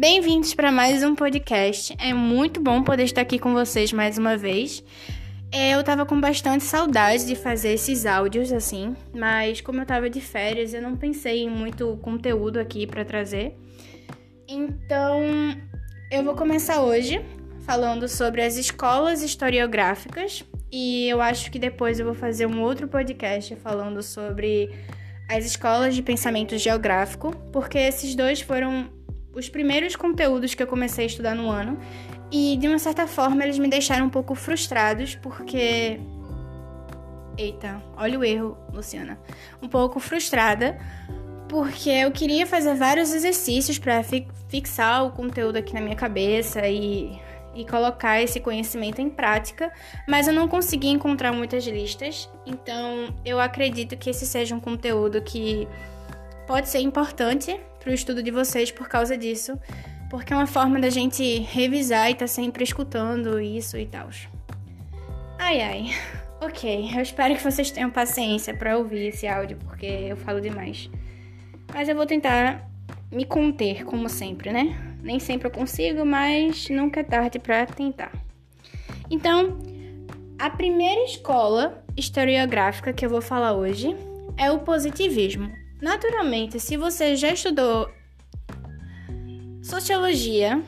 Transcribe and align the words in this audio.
Bem-vindos 0.00 0.54
para 0.54 0.72
mais 0.72 1.02
um 1.02 1.14
podcast. 1.14 1.94
É 1.98 2.14
muito 2.14 2.58
bom 2.58 2.82
poder 2.82 3.02
estar 3.02 3.20
aqui 3.20 3.38
com 3.38 3.52
vocês 3.52 3.92
mais 3.92 4.16
uma 4.16 4.34
vez. 4.34 4.82
É, 5.52 5.74
eu 5.74 5.84
tava 5.84 6.06
com 6.06 6.18
bastante 6.18 6.64
saudade 6.64 7.26
de 7.26 7.36
fazer 7.36 7.74
esses 7.74 8.06
áudios 8.06 8.50
assim, 8.50 8.96
mas 9.14 9.60
como 9.60 9.78
eu 9.78 9.84
tava 9.84 10.08
de 10.08 10.18
férias, 10.18 10.72
eu 10.72 10.80
não 10.80 10.96
pensei 10.96 11.42
em 11.42 11.50
muito 11.50 11.98
conteúdo 11.98 12.58
aqui 12.58 12.86
para 12.86 13.04
trazer. 13.04 13.54
Então, 14.48 15.20
eu 16.10 16.24
vou 16.24 16.34
começar 16.34 16.80
hoje 16.80 17.22
falando 17.66 18.08
sobre 18.08 18.40
as 18.40 18.56
escolas 18.56 19.22
historiográficas 19.22 20.42
e 20.72 21.10
eu 21.10 21.20
acho 21.20 21.50
que 21.50 21.58
depois 21.58 22.00
eu 22.00 22.06
vou 22.06 22.14
fazer 22.14 22.46
um 22.46 22.62
outro 22.62 22.88
podcast 22.88 23.54
falando 23.56 24.02
sobre 24.02 24.70
as 25.30 25.44
escolas 25.44 25.94
de 25.94 26.02
pensamento 26.02 26.56
geográfico, 26.56 27.36
porque 27.52 27.76
esses 27.76 28.14
dois 28.14 28.40
foram 28.40 28.88
os 29.32 29.48
primeiros 29.48 29.96
conteúdos 29.96 30.54
que 30.54 30.62
eu 30.62 30.66
comecei 30.66 31.04
a 31.04 31.06
estudar 31.06 31.34
no 31.34 31.50
ano 31.50 31.78
e 32.30 32.56
de 32.56 32.68
uma 32.68 32.78
certa 32.78 33.06
forma 33.06 33.42
eles 33.44 33.58
me 33.58 33.68
deixaram 33.68 34.06
um 34.06 34.10
pouco 34.10 34.34
frustrados 34.34 35.14
porque 35.16 36.00
Eita, 37.38 37.82
olha 37.96 38.18
o 38.18 38.24
erro, 38.24 38.58
Luciana. 38.70 39.18
Um 39.62 39.68
pouco 39.68 39.98
frustrada 39.98 40.78
porque 41.48 41.88
eu 41.88 42.12
queria 42.12 42.46
fazer 42.46 42.74
vários 42.74 43.14
exercícios 43.14 43.78
para 43.78 44.02
fi 44.02 44.26
fixar 44.48 45.06
o 45.06 45.10
conteúdo 45.12 45.56
aqui 45.56 45.72
na 45.72 45.80
minha 45.80 45.96
cabeça 45.96 46.66
e, 46.66 47.18
e 47.54 47.64
colocar 47.64 48.20
esse 48.20 48.40
conhecimento 48.40 49.00
em 49.00 49.08
prática, 49.08 49.72
mas 50.08 50.26
eu 50.26 50.34
não 50.34 50.48
consegui 50.48 50.88
encontrar 50.88 51.32
muitas 51.32 51.64
listas, 51.64 52.28
então 52.44 53.14
eu 53.24 53.40
acredito 53.40 53.96
que 53.96 54.10
esse 54.10 54.26
seja 54.26 54.54
um 54.54 54.60
conteúdo 54.60 55.22
que 55.22 55.68
pode 56.46 56.68
ser 56.68 56.80
importante 56.80 57.58
para 57.80 57.90
o 57.90 57.94
estudo 57.94 58.22
de 58.22 58.30
vocês 58.30 58.70
por 58.70 58.88
causa 58.88 59.16
disso, 59.16 59.58
porque 60.08 60.32
é 60.32 60.36
uma 60.36 60.46
forma 60.46 60.78
da 60.78 60.90
gente 60.90 61.40
revisar 61.40 62.08
e 62.08 62.12
estar 62.12 62.24
tá 62.24 62.28
sempre 62.28 62.62
escutando 62.62 63.40
isso 63.40 63.76
e 63.76 63.86
tal. 63.86 64.08
Ai 65.38 65.60
ai. 65.60 65.90
Ok, 66.42 66.90
eu 66.96 67.02
espero 67.02 67.34
que 67.34 67.42
vocês 67.42 67.70
tenham 67.70 67.90
paciência 67.90 68.54
para 68.54 68.78
ouvir 68.78 69.08
esse 69.08 69.26
áudio, 69.26 69.58
porque 69.58 69.84
eu 69.84 70.16
falo 70.16 70.40
demais. 70.40 70.88
Mas 71.72 71.86
eu 71.86 71.94
vou 71.94 72.06
tentar 72.06 72.66
me 73.12 73.26
conter, 73.26 73.84
como 73.84 74.08
sempre, 74.08 74.50
né? 74.50 74.96
Nem 75.02 75.18
sempre 75.18 75.48
eu 75.48 75.50
consigo, 75.50 76.04
mas 76.06 76.68
nunca 76.70 77.00
é 77.00 77.02
tarde 77.02 77.38
para 77.38 77.66
tentar. 77.66 78.12
Então, 79.10 79.58
a 80.38 80.48
primeira 80.48 81.04
escola 81.04 81.84
historiográfica 81.94 82.92
que 82.92 83.04
eu 83.04 83.10
vou 83.10 83.20
falar 83.20 83.52
hoje 83.52 83.94
é 84.38 84.50
o 84.50 84.60
positivismo. 84.60 85.59
Naturalmente, 85.80 86.60
se 86.60 86.76
você 86.76 87.16
já 87.16 87.32
estudou 87.32 87.90
sociologia, 89.62 90.62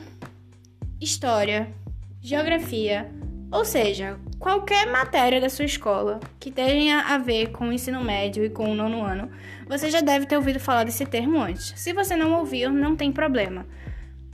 história, 0.99 1.71
geografia, 2.19 3.11
ou 3.51 3.63
seja, 3.63 4.19
qualquer 4.39 4.91
matéria 4.91 5.39
da 5.39 5.49
sua 5.49 5.65
escola 5.65 6.19
que 6.39 6.49
tenha 6.49 7.01
a 7.01 7.19
ver 7.19 7.51
com 7.51 7.69
o 7.69 7.71
ensino 7.71 8.03
médio 8.03 8.43
e 8.43 8.49
com 8.49 8.71
o 8.71 8.73
nono 8.73 9.03
ano, 9.03 9.29
você 9.67 9.91
já 9.91 10.01
deve 10.01 10.25
ter 10.25 10.35
ouvido 10.35 10.59
falar 10.59 10.83
desse 10.83 11.05
termo 11.05 11.39
antes. 11.39 11.73
Se 11.75 11.93
você 11.93 12.15
não 12.15 12.39
ouviu, 12.39 12.71
não 12.71 12.95
tem 12.95 13.11
problema. 13.11 13.67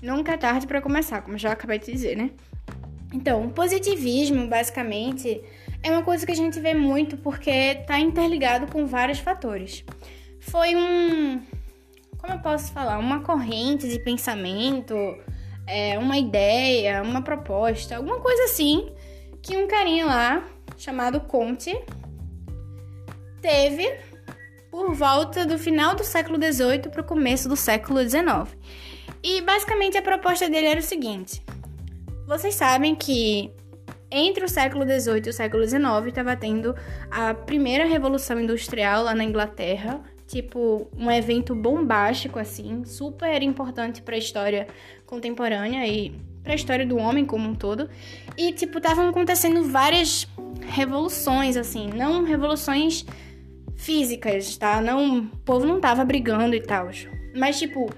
Nunca 0.02 0.32
é 0.32 0.38
tarde 0.38 0.66
para 0.66 0.82
começar, 0.82 1.22
como 1.22 1.38
já 1.38 1.52
acabei 1.52 1.78
de 1.78 1.92
dizer, 1.92 2.16
né? 2.16 2.32
Então, 3.12 3.50
positivismo, 3.50 4.48
basicamente, 4.48 5.42
é 5.84 5.92
uma 5.92 6.04
coisa 6.04 6.26
que 6.26 6.32
a 6.32 6.36
gente 6.36 6.58
vê 6.62 6.74
muito 6.74 7.18
porque 7.18 7.50
está 7.50 8.00
interligado 8.00 8.72
com 8.72 8.86
vários 8.86 9.20
fatores 9.20 9.84
foi 10.40 10.76
um. 10.76 11.42
Como 12.18 12.34
eu 12.34 12.40
posso 12.40 12.72
falar? 12.72 12.98
Uma 12.98 13.22
corrente 13.22 13.88
de 13.88 14.00
pensamento, 14.00 14.96
é, 15.66 15.98
uma 15.98 16.18
ideia, 16.18 17.02
uma 17.02 17.22
proposta, 17.22 17.96
alguma 17.96 18.20
coisa 18.20 18.44
assim, 18.44 18.92
que 19.42 19.56
um 19.56 19.68
carinha 19.68 20.06
lá, 20.06 20.44
chamado 20.78 21.22
Conte, 21.22 21.78
teve 23.42 23.98
por 24.70 24.94
volta 24.94 25.46
do 25.46 25.58
final 25.58 25.96
do 25.96 26.04
século 26.04 26.38
XVIII 26.38 26.90
para 26.90 27.02
o 27.02 27.06
começo 27.06 27.48
do 27.48 27.56
século 27.56 28.02
XIX. 28.02 28.58
E 29.24 29.42
basicamente 29.42 29.98
a 29.98 30.02
proposta 30.02 30.50
dele 30.50 30.68
era 30.68 30.80
o 30.80 30.84
seguinte: 30.84 31.44
vocês 32.28 32.56
sabem 32.56 32.96
que 32.96 33.52
entre 34.12 34.44
o 34.44 34.50
século 34.50 34.84
XVIII 34.84 35.24
e 35.26 35.30
o 35.30 35.34
século 35.34 35.68
XIX 35.68 35.84
estava 36.08 36.36
tendo 36.36 36.76
a 37.12 37.34
primeira 37.34 37.86
revolução 37.86 38.40
industrial 38.40 39.04
lá 39.04 39.14
na 39.14 39.24
Inglaterra, 39.24 40.02
tipo 40.30 40.88
um 40.96 41.10
evento 41.10 41.56
bombástico 41.56 42.38
assim, 42.38 42.86
super 42.86 43.42
importante 43.42 44.02
para 44.02 44.16
a 44.16 44.18
história 44.18 44.68
contemporânea 45.06 45.88
e 45.88 46.14
para 46.44 46.54
a 46.54 46.56
história 46.56 46.86
do 46.86 46.98
homem 46.98 47.26
como 47.26 47.50
um 47.50 47.56
todo. 47.56 47.90
E 48.38 48.54
tipo 48.54 48.78
estavam 48.78 49.10
acontecendo 49.10 49.64
várias 49.64 50.28
revoluções 50.68 51.58
assim, 51.58 51.88
não 51.88 52.24
revoluções 52.24 53.06
físicas, 53.76 54.56
tá? 54.56 54.80
Não, 54.80 55.20
o 55.20 55.38
povo 55.40 55.66
não 55.66 55.82
tava 55.82 56.06
brigando 56.06 56.56
e 56.56 56.62
tal. 56.62 56.90
Mas 57.36 57.58
tipo, 57.58 57.90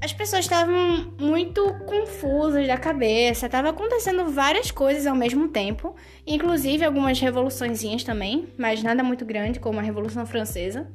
as 0.00 0.12
pessoas 0.12 0.44
estavam 0.44 1.12
muito 1.18 1.64
confusas 1.84 2.66
da 2.68 2.76
cabeça, 2.76 3.48
tava 3.48 3.70
acontecendo 3.70 4.26
várias 4.26 4.70
coisas 4.70 5.04
ao 5.04 5.16
mesmo 5.16 5.48
tempo, 5.48 5.96
inclusive 6.24 6.84
algumas 6.84 7.18
revoluçõezinhas 7.18 8.04
também, 8.04 8.46
mas 8.56 8.84
nada 8.84 9.02
muito 9.02 9.24
grande 9.24 9.58
como 9.58 9.80
a 9.80 9.82
Revolução 9.82 10.24
Francesa. 10.24 10.86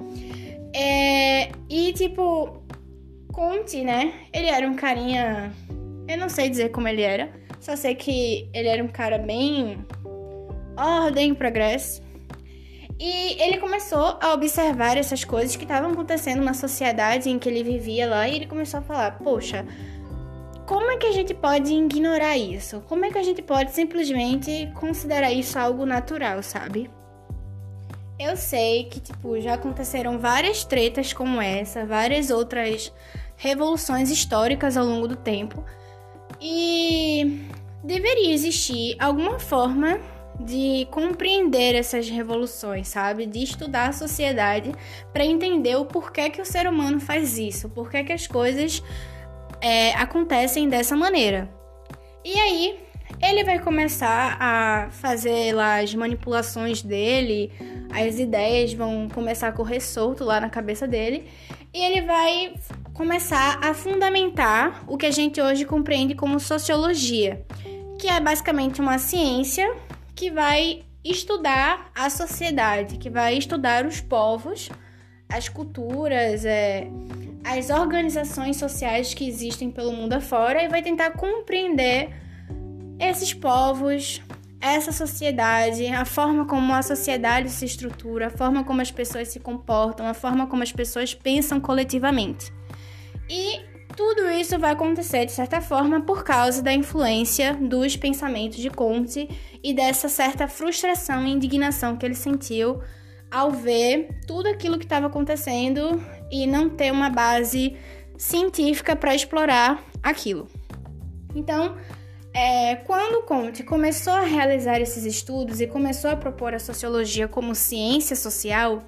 É, 0.73 1.49
e 1.69 1.93
tipo, 1.93 2.61
Conte, 3.31 3.83
né? 3.83 4.13
Ele 4.33 4.47
era 4.47 4.67
um 4.67 4.75
carinha. 4.75 5.53
Eu 6.07 6.17
não 6.17 6.27
sei 6.27 6.49
dizer 6.49 6.69
como 6.69 6.87
ele 6.87 7.01
era. 7.01 7.31
Só 7.59 7.75
sei 7.75 7.95
que 7.95 8.49
ele 8.53 8.67
era 8.67 8.83
um 8.83 8.87
cara 8.87 9.17
bem. 9.17 9.85
Ordem, 10.77 11.33
progresso. 11.33 12.01
E 12.99 13.41
ele 13.41 13.57
começou 13.57 14.17
a 14.21 14.33
observar 14.33 14.97
essas 14.97 15.23
coisas 15.23 15.55
que 15.55 15.63
estavam 15.63 15.91
acontecendo 15.91 16.43
na 16.43 16.53
sociedade 16.53 17.29
em 17.29 17.39
que 17.39 17.49
ele 17.49 17.63
vivia 17.63 18.07
lá. 18.07 18.27
E 18.27 18.35
ele 18.35 18.47
começou 18.47 18.79
a 18.79 18.83
falar: 18.83 19.17
Poxa, 19.19 19.65
como 20.67 20.91
é 20.91 20.97
que 20.97 21.07
a 21.07 21.11
gente 21.11 21.33
pode 21.33 21.73
ignorar 21.73 22.38
isso? 22.38 22.81
Como 22.88 23.05
é 23.05 23.11
que 23.11 23.17
a 23.17 23.23
gente 23.23 23.41
pode 23.41 23.71
simplesmente 23.71 24.71
considerar 24.75 25.31
isso 25.31 25.57
algo 25.57 25.85
natural, 25.85 26.43
sabe? 26.43 26.89
Eu 28.23 28.37
sei 28.37 28.83
que, 28.83 28.99
tipo, 28.99 29.41
já 29.41 29.55
aconteceram 29.55 30.19
várias 30.19 30.63
tretas 30.63 31.11
como 31.11 31.41
essa, 31.41 31.87
várias 31.87 32.29
outras 32.29 32.93
revoluções 33.35 34.11
históricas 34.11 34.77
ao 34.77 34.85
longo 34.85 35.07
do 35.07 35.15
tempo. 35.15 35.65
E 36.39 37.47
deveria 37.83 38.31
existir 38.31 38.95
alguma 38.99 39.39
forma 39.39 39.99
de 40.39 40.87
compreender 40.91 41.73
essas 41.73 42.09
revoluções, 42.09 42.89
sabe? 42.89 43.25
De 43.25 43.41
estudar 43.41 43.89
a 43.89 43.93
sociedade 43.93 44.71
para 45.11 45.25
entender 45.25 45.75
o 45.75 45.85
porquê 45.85 46.29
que 46.29 46.41
o 46.41 46.45
ser 46.45 46.67
humano 46.67 46.99
faz 46.99 47.39
isso, 47.39 47.69
porquê 47.69 48.03
que 48.03 48.13
as 48.13 48.27
coisas 48.27 48.83
é, 49.59 49.93
acontecem 49.95 50.69
dessa 50.69 50.95
maneira. 50.95 51.49
E 52.23 52.39
aí, 52.39 52.79
ele 53.21 53.43
vai 53.43 53.59
começar 53.59 54.35
a 54.39 54.89
fazer 54.89 55.53
lá 55.53 55.79
as 55.79 55.93
manipulações 55.93 56.81
dele, 56.81 57.51
as 57.93 58.17
ideias 58.17 58.73
vão 58.73 59.07
começar 59.07 59.49
a 59.49 59.51
correr 59.51 59.79
solto 59.79 60.23
lá 60.23 60.39
na 60.39 60.49
cabeça 60.49 60.87
dele 60.87 61.27
e 61.73 61.79
ele 61.79 62.01
vai 62.01 62.53
começar 62.93 63.59
a 63.63 63.73
fundamentar 63.73 64.83
o 64.87 64.97
que 64.97 65.05
a 65.05 65.11
gente 65.11 65.39
hoje 65.39 65.65
compreende 65.65 66.15
como 66.15 66.39
sociologia, 66.39 67.45
que 67.99 68.07
é 68.07 68.19
basicamente 68.19 68.81
uma 68.81 68.97
ciência 68.97 69.71
que 70.15 70.31
vai 70.31 70.83
estudar 71.03 71.91
a 71.95 72.09
sociedade, 72.09 72.97
que 72.97 73.09
vai 73.09 73.38
estudar 73.38 73.85
os 73.85 74.01
povos, 74.01 74.69
as 75.29 75.47
culturas, 75.47 76.44
é, 76.44 76.88
as 77.44 77.69
organizações 77.69 78.57
sociais 78.57 79.13
que 79.13 79.27
existem 79.27 79.71
pelo 79.71 79.94
mundo 79.94 80.13
afora 80.13 80.63
e 80.63 80.67
vai 80.67 80.81
tentar 80.81 81.12
compreender 81.12 82.20
esses 83.01 83.33
povos, 83.33 84.21
essa 84.62 84.92
sociedade, 84.92 85.88
a 85.88 86.06
forma 86.06 86.45
como 86.45 86.71
a 86.71 86.83
sociedade 86.83 87.50
se 87.50 87.65
estrutura, 87.65 88.27
a 88.27 88.30
forma 88.30 88.63
como 88.63 88.80
as 88.80 88.92
pessoas 88.92 89.30
se 89.30 89.39
comportam, 89.39 90.06
a 90.06 90.13
forma 90.13 90.45
como 90.45 90.62
as 90.62 90.71
pessoas 90.71 91.15
pensam 91.15 91.59
coletivamente. 91.59 92.53
E 93.27 93.59
tudo 93.98 94.30
isso 94.30 94.59
vai 94.59 94.71
acontecer 94.71 95.25
de 95.25 95.31
certa 95.31 95.59
forma 95.59 96.01
por 96.01 96.24
causa 96.24 96.62
da 96.62 96.71
influência 96.71 97.56
dos 97.56 97.98
pensamentos 97.98 98.59
de 98.59 98.69
Comte 98.69 99.27
e 99.63 99.74
dessa 99.74 100.07
certa 100.07 100.48
frustração 100.48 101.25
e 101.25 101.31
indignação 101.31 101.98
que 101.98 102.06
ele 102.06 102.15
sentiu 102.15 102.81
ao 103.31 103.50
ver 103.50 104.09
tudo 104.27 104.48
aquilo 104.48 104.77
que 104.77 104.86
estava 104.86 105.07
acontecendo 105.07 106.00
e 106.30 106.45
não 106.45 106.69
ter 106.69 106.92
uma 106.92 107.09
base 107.09 107.75
científica 108.15 108.95
para 108.95 109.15
explorar 109.15 109.83
aquilo. 110.03 110.48
Então, 111.33 111.75
é, 112.33 112.75
quando 112.78 113.25
Comte 113.25 113.63
começou 113.63 114.13
a 114.13 114.22
realizar 114.22 114.80
esses 114.80 115.06
estudos 115.06 115.60
e 115.60 115.68
começou 115.68 116.12
a 116.12 116.16
propor 116.16 116.54
a 116.54 116.60
sociologia 116.60 117.28
como 117.28 117.54
ciência 117.54 118.16
social, 118.16 118.83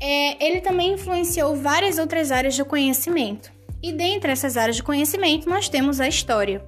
é, 0.00 0.44
ele 0.44 0.60
também 0.60 0.92
influenciou 0.92 1.56
várias 1.56 1.98
outras 1.98 2.30
áreas 2.30 2.56
do 2.56 2.64
conhecimento. 2.64 3.52
E 3.82 3.92
dentre 3.92 4.30
essas 4.30 4.56
áreas 4.56 4.76
de 4.76 4.82
conhecimento, 4.82 5.48
nós 5.48 5.68
temos 5.68 6.00
a 6.00 6.06
história. 6.06 6.64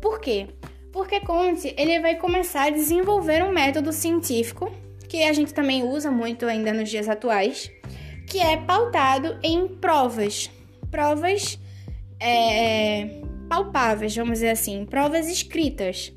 Por 0.00 0.20
quê? 0.20 0.48
Porque 0.92 1.20
Comte 1.20 1.74
ele 1.76 2.00
vai 2.00 2.16
começar 2.16 2.64
a 2.64 2.70
desenvolver 2.70 3.42
um 3.44 3.52
método 3.52 3.92
científico 3.92 4.72
que 5.08 5.22
a 5.22 5.32
gente 5.32 5.52
também 5.52 5.82
usa 5.84 6.10
muito 6.10 6.46
ainda 6.46 6.72
nos 6.72 6.88
dias 6.88 7.08
atuais, 7.08 7.70
que 8.26 8.38
é 8.38 8.56
pautado 8.56 9.38
em 9.42 9.68
provas, 9.68 10.50
provas 10.90 11.58
é, 12.18 13.20
palpáveis, 13.54 14.16
vamos 14.16 14.34
dizer 14.34 14.50
assim, 14.50 14.84
provas 14.84 15.28
escritas. 15.28 16.12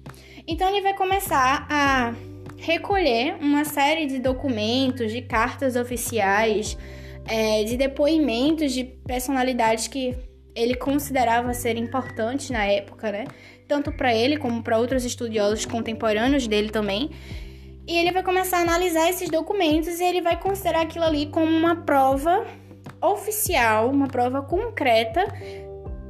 Então 0.47 0.67
ele 0.69 0.81
vai 0.81 0.95
começar 0.95 1.67
a 1.69 2.15
recolher 2.57 3.35
uma 3.39 3.63
série 3.63 4.07
de 4.07 4.17
documentos, 4.17 5.11
de 5.11 5.21
cartas 5.21 5.75
oficiais, 5.75 6.75
é, 7.27 7.63
de 7.63 7.77
depoimentos 7.77 8.73
de 8.73 8.83
personalidades 8.83 9.87
que 9.87 10.17
ele 10.55 10.73
considerava 10.73 11.53
ser 11.53 11.77
importantes 11.77 12.49
na 12.49 12.65
época, 12.65 13.11
né? 13.11 13.25
Tanto 13.67 13.91
para 13.91 14.15
ele 14.15 14.37
como 14.37 14.63
para 14.63 14.79
outros 14.79 15.05
estudiosos 15.05 15.65
contemporâneos 15.65 16.47
dele 16.47 16.69
também. 16.69 17.11
E 17.87 17.95
ele 17.95 18.11
vai 18.11 18.23
começar 18.23 18.57
a 18.57 18.61
analisar 18.61 19.09
esses 19.09 19.29
documentos 19.29 19.99
e 19.99 20.03
ele 20.03 20.21
vai 20.21 20.39
considerar 20.39 20.81
aquilo 20.81 21.05
ali 21.05 21.27
como 21.27 21.55
uma 21.55 21.75
prova 21.75 22.47
oficial, 22.99 23.91
uma 23.91 24.07
prova 24.07 24.41
concreta 24.41 25.23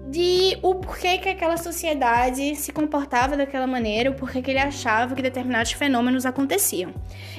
de 0.09 0.57
o 0.61 0.75
porquê 0.75 1.17
que 1.17 1.27
aquela 1.27 1.57
sociedade 1.57 2.55
se 2.55 2.71
comportava 2.71 3.35
daquela 3.35 3.67
maneira, 3.67 4.09
o 4.09 4.13
porquê 4.13 4.41
que 4.41 4.51
ele 4.51 4.59
achava 4.59 5.13
que 5.13 5.21
determinados 5.21 5.73
fenômenos 5.73 6.25
aconteciam. 6.25 6.93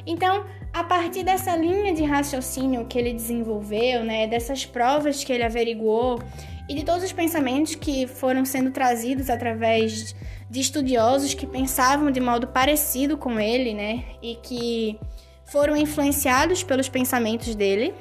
Então, 0.07 0.45
a 0.73 0.85
partir 0.85 1.23
dessa 1.23 1.57
linha 1.57 1.95
de 1.95 2.05
raciocínio 2.05 2.85
que 2.87 2.99
ele 2.99 3.13
desenvolveu, 3.13 4.05
né, 4.05 4.27
dessas 4.27 4.67
provas 4.67 5.25
que 5.25 5.33
ele 5.33 5.43
averiguou 5.43 6.21
e 6.69 6.75
de 6.75 6.85
todos 6.85 7.03
os 7.03 7.13
pensamentos 7.13 7.75
que 7.75 8.07
foram 8.07 8.45
sendo 8.45 8.71
trazidos 8.71 9.31
através 9.31 10.15
de 10.51 10.61
estudiosos 10.61 11.33
que 11.33 11.47
pensavam 11.47 12.11
de 12.11 12.21
modo 12.21 12.49
parecido 12.49 13.17
com 13.17 13.41
ele, 13.41 13.73
né, 13.73 14.05
e 14.23 14.35
que 14.37 15.01
foram 15.47 15.75
influenciados 15.75 16.63
pelos 16.63 16.91
pensamentos 16.91 17.55
dele, 17.55 17.95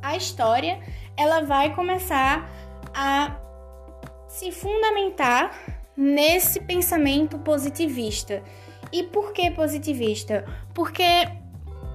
a 0.00 0.16
história 0.16 0.78
ela 1.16 1.40
vai 1.40 1.74
começar 1.74 2.48
a 2.94 3.43
se 4.34 4.50
fundamentar 4.50 5.56
nesse 5.96 6.60
pensamento 6.60 7.38
positivista. 7.38 8.42
E 8.92 9.04
por 9.04 9.32
que 9.32 9.48
positivista? 9.52 10.44
Porque 10.74 11.04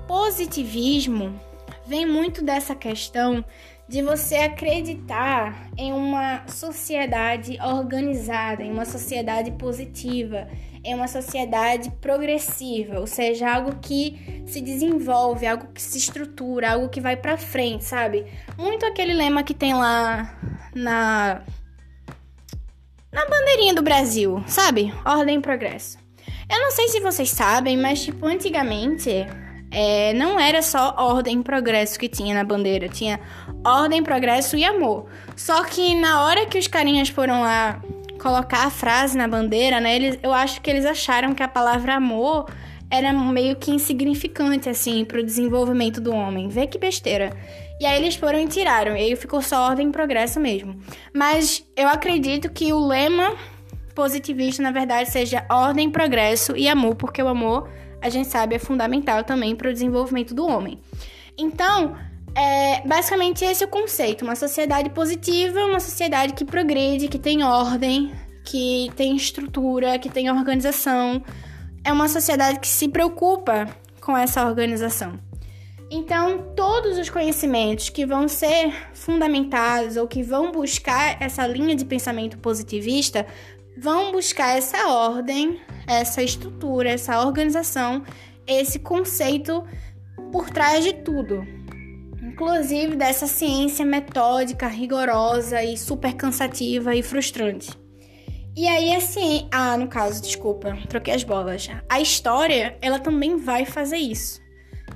positivismo 0.07 1.37
vem 1.85 2.05
muito 2.05 2.41
dessa 2.41 2.73
questão 2.73 3.43
de 3.89 4.01
você 4.01 4.37
acreditar 4.37 5.69
em 5.77 5.91
uma 5.91 6.47
sociedade 6.47 7.57
organizada, 7.61 8.63
em 8.63 8.71
uma 8.71 8.85
sociedade 8.85 9.51
positiva, 9.51 10.47
em 10.81 10.95
uma 10.95 11.07
sociedade 11.09 11.91
progressiva, 11.99 12.99
ou 12.99 13.07
seja, 13.07 13.51
algo 13.51 13.79
que 13.81 14.43
se 14.45 14.61
desenvolve, 14.61 15.45
algo 15.45 15.73
que 15.73 15.81
se 15.81 15.97
estrutura, 15.97 16.71
algo 16.71 16.87
que 16.87 17.01
vai 17.01 17.17
para 17.17 17.35
frente, 17.35 17.83
sabe? 17.83 18.25
Muito 18.57 18.85
aquele 18.85 19.13
lema 19.13 19.43
que 19.43 19.53
tem 19.53 19.73
lá 19.73 20.39
na 20.73 21.41
na 23.11 23.25
bandeirinha 23.25 23.73
do 23.73 23.81
Brasil, 23.81 24.43
sabe? 24.47 24.93
Ordem 25.05 25.37
e 25.37 25.41
progresso. 25.41 25.97
Eu 26.49 26.59
não 26.59 26.71
sei 26.71 26.87
se 26.87 26.99
vocês 26.99 27.29
sabem, 27.29 27.77
mas 27.77 28.03
tipo 28.03 28.25
antigamente 28.25 29.25
é, 29.71 30.13
não 30.13 30.39
era 30.39 30.61
só 30.61 30.95
ordem 30.97 31.39
e 31.39 31.43
progresso 31.43 31.99
que 31.99 32.07
tinha 32.07 32.33
na 32.33 32.43
bandeira, 32.43 32.89
tinha 32.89 33.19
ordem, 33.65 34.01
progresso 34.01 34.57
e 34.57 34.63
amor. 34.63 35.07
Só 35.35 35.63
que 35.63 35.95
na 35.95 36.23
hora 36.23 36.45
que 36.45 36.57
os 36.57 36.67
carinhas 36.67 37.09
foram 37.09 37.41
lá 37.41 37.81
colocar 38.19 38.65
a 38.65 38.69
frase 38.69 39.17
na 39.17 39.27
bandeira, 39.27 39.79
né? 39.79 39.95
Eles, 39.95 40.19
eu 40.21 40.33
acho 40.33 40.61
que 40.61 40.69
eles 40.69 40.85
acharam 40.85 41.33
que 41.33 41.43
a 41.43 41.47
palavra 41.47 41.95
amor 41.95 42.49
era 42.91 43.13
meio 43.13 43.55
que 43.55 43.71
insignificante, 43.71 44.67
assim, 44.67 45.05
pro 45.05 45.23
desenvolvimento 45.23 46.01
do 46.01 46.11
homem. 46.11 46.49
Vê 46.49 46.65
que 46.65 46.77
besteira. 46.77 47.31
E 47.79 47.85
aí 47.85 47.97
eles 47.97 48.15
foram 48.15 48.39
e 48.39 48.47
tiraram, 48.47 48.95
e 48.97 49.01
aí 49.01 49.15
ficou 49.15 49.41
só 49.41 49.67
ordem 49.67 49.87
e 49.87 49.91
progresso 49.91 50.39
mesmo. 50.39 50.77
Mas 51.13 51.65
eu 51.77 51.87
acredito 51.87 52.51
que 52.51 52.73
o 52.73 52.85
lema 52.85 53.37
positivista, 53.95 54.61
na 54.61 54.71
verdade, 54.71 55.09
seja 55.09 55.45
ordem, 55.49 55.89
progresso 55.89 56.55
e 56.57 56.67
amor, 56.67 56.95
porque 56.95 57.21
o 57.23 57.27
amor, 57.27 57.69
a 58.01 58.09
gente 58.09 58.27
sabe, 58.27 58.55
é 58.55 58.59
fundamental 58.59 59.23
também 59.23 59.55
para 59.55 59.69
o 59.69 59.73
desenvolvimento 59.73 60.33
do 60.33 60.45
homem. 60.45 60.79
Então, 61.37 61.95
é 62.35 62.81
basicamente 62.85 63.43
esse 63.45 63.63
é 63.63 63.67
o 63.67 63.69
conceito: 63.69 64.23
uma 64.23 64.35
sociedade 64.35 64.89
positiva, 64.89 65.59
uma 65.65 65.79
sociedade 65.79 66.33
que 66.33 66.45
progride, 66.45 67.07
que 67.07 67.19
tem 67.19 67.43
ordem, 67.43 68.11
que 68.43 68.91
tem 68.95 69.15
estrutura, 69.15 69.97
que 69.99 70.09
tem 70.09 70.29
organização. 70.29 71.23
É 71.83 71.93
uma 71.93 72.09
sociedade 72.09 72.59
que 72.59 72.67
se 72.67 72.89
preocupa 72.89 73.67
com 74.01 74.17
essa 74.17 74.45
organização. 74.45 75.28
Então, 75.91 76.53
todos 76.55 76.99
os 76.99 77.09
conhecimentos 77.09 77.89
que 77.89 78.05
vão 78.05 78.27
ser 78.27 78.71
fundamentados 78.93 79.97
ou 79.97 80.07
que 80.07 80.21
vão 80.21 80.51
buscar 80.51 81.19
essa 81.19 81.47
linha 81.47 81.75
de 81.75 81.83
pensamento 81.83 82.37
positivista 82.37 83.25
vão 83.75 84.11
buscar 84.11 84.55
essa 84.55 84.87
ordem, 84.87 85.59
essa 85.87 86.21
estrutura, 86.21 86.91
essa 86.91 87.25
organização, 87.25 88.03
esse 88.45 88.77
conceito 88.77 89.63
por 90.31 90.51
trás 90.51 90.83
de 90.83 90.93
tudo, 90.93 91.43
inclusive 92.21 92.95
dessa 92.95 93.25
ciência 93.25 93.83
metódica, 93.83 94.67
rigorosa 94.67 95.63
e 95.63 95.75
super 95.75 96.13
cansativa 96.13 96.95
e 96.95 97.01
frustrante. 97.01 97.71
E 98.55 98.67
aí, 98.67 98.93
assim, 98.93 99.47
ah, 99.51 99.77
no 99.77 99.87
caso, 99.87 100.21
desculpa, 100.21 100.77
troquei 100.87 101.13
as 101.13 101.23
bolas. 101.23 101.69
A 101.87 101.99
história, 101.99 102.77
ela 102.81 102.99
também 102.99 103.37
vai 103.37 103.65
fazer 103.65 103.97
isso. 103.97 104.41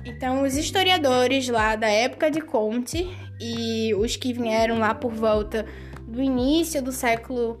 Então, 0.04 0.42
os 0.42 0.56
historiadores 0.56 1.48
lá 1.48 1.76
da 1.76 1.88
época 1.88 2.30
de 2.30 2.40
Conte 2.40 3.08
e 3.40 3.94
os 3.94 4.16
que 4.16 4.32
vieram 4.32 4.78
lá 4.78 4.94
por 4.94 5.12
volta 5.12 5.66
do 6.06 6.22
início 6.22 6.82
do 6.82 6.92
século 6.92 7.60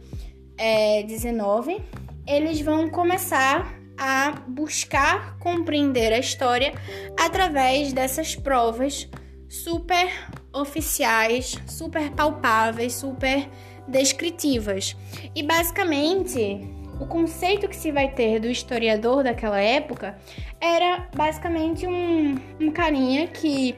XIX, 1.08 1.82
é, 2.26 2.36
eles 2.36 2.60
vão 2.60 2.88
começar 2.88 3.74
a 3.96 4.32
buscar 4.46 5.38
compreender 5.38 6.12
a 6.12 6.18
história 6.18 6.74
através 7.18 7.92
dessas 7.92 8.34
provas 8.34 9.08
super 9.48 10.10
oficiais, 10.52 11.56
super 11.66 12.10
palpáveis, 12.10 12.94
super 12.94 13.48
descritivas. 13.88 14.96
E 15.34 15.42
basicamente, 15.42 16.60
o 17.00 17.06
conceito 17.06 17.68
que 17.68 17.76
se 17.76 17.90
vai 17.90 18.08
ter 18.08 18.38
do 18.40 18.48
historiador 18.48 19.24
daquela 19.24 19.60
época 19.60 20.16
era 20.60 21.08
basicamente 21.14 21.86
um, 21.86 22.36
um 22.60 22.70
carinha 22.70 23.26
que 23.26 23.76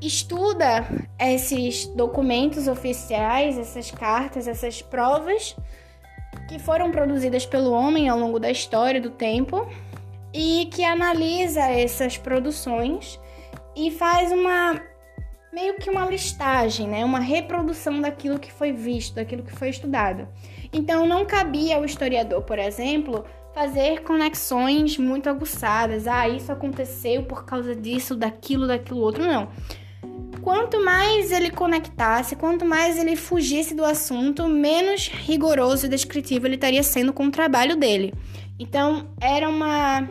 estuda 0.00 0.86
esses 1.18 1.86
documentos 1.86 2.68
oficiais, 2.68 3.58
essas 3.58 3.90
cartas, 3.90 4.46
essas 4.46 4.82
provas 4.82 5.56
que 6.48 6.58
foram 6.58 6.90
produzidas 6.90 7.46
pelo 7.46 7.72
homem 7.72 8.08
ao 8.08 8.18
longo 8.18 8.38
da 8.38 8.50
história 8.50 9.00
do 9.00 9.10
tempo 9.10 9.66
e 10.32 10.68
que 10.72 10.84
analisa 10.84 11.62
essas 11.62 12.18
produções 12.18 13.18
e 13.74 13.90
faz 13.90 14.30
uma 14.30 14.80
meio 15.52 15.76
que 15.76 15.88
uma 15.88 16.04
listagem, 16.04 16.88
né? 16.88 17.04
Uma 17.04 17.20
reprodução 17.20 18.00
daquilo 18.00 18.40
que 18.40 18.52
foi 18.52 18.72
visto, 18.72 19.14
daquilo 19.14 19.44
que 19.44 19.52
foi 19.52 19.68
estudado. 19.68 20.28
Então 20.74 21.06
não 21.06 21.24
cabia 21.24 21.76
ao 21.76 21.84
historiador, 21.84 22.42
por 22.42 22.58
exemplo, 22.58 23.24
fazer 23.54 24.02
conexões 24.02 24.98
muito 24.98 25.30
aguçadas. 25.30 26.08
Ah, 26.08 26.28
isso 26.28 26.50
aconteceu 26.50 27.22
por 27.22 27.44
causa 27.44 27.76
disso, 27.76 28.16
daquilo, 28.16 28.66
daquilo 28.66 28.98
outro. 28.98 29.22
Não. 29.22 29.48
Quanto 30.42 30.84
mais 30.84 31.30
ele 31.30 31.50
conectasse, 31.50 32.34
quanto 32.34 32.64
mais 32.66 32.98
ele 32.98 33.14
fugisse 33.14 33.72
do 33.72 33.84
assunto, 33.84 34.48
menos 34.48 35.06
rigoroso 35.06 35.86
e 35.86 35.88
descritivo 35.88 36.46
ele 36.46 36.56
estaria 36.56 36.82
sendo 36.82 37.12
com 37.12 37.26
o 37.26 37.30
trabalho 37.30 37.76
dele. 37.76 38.12
Então, 38.58 39.08
era 39.20 39.48
uma, 39.48 40.06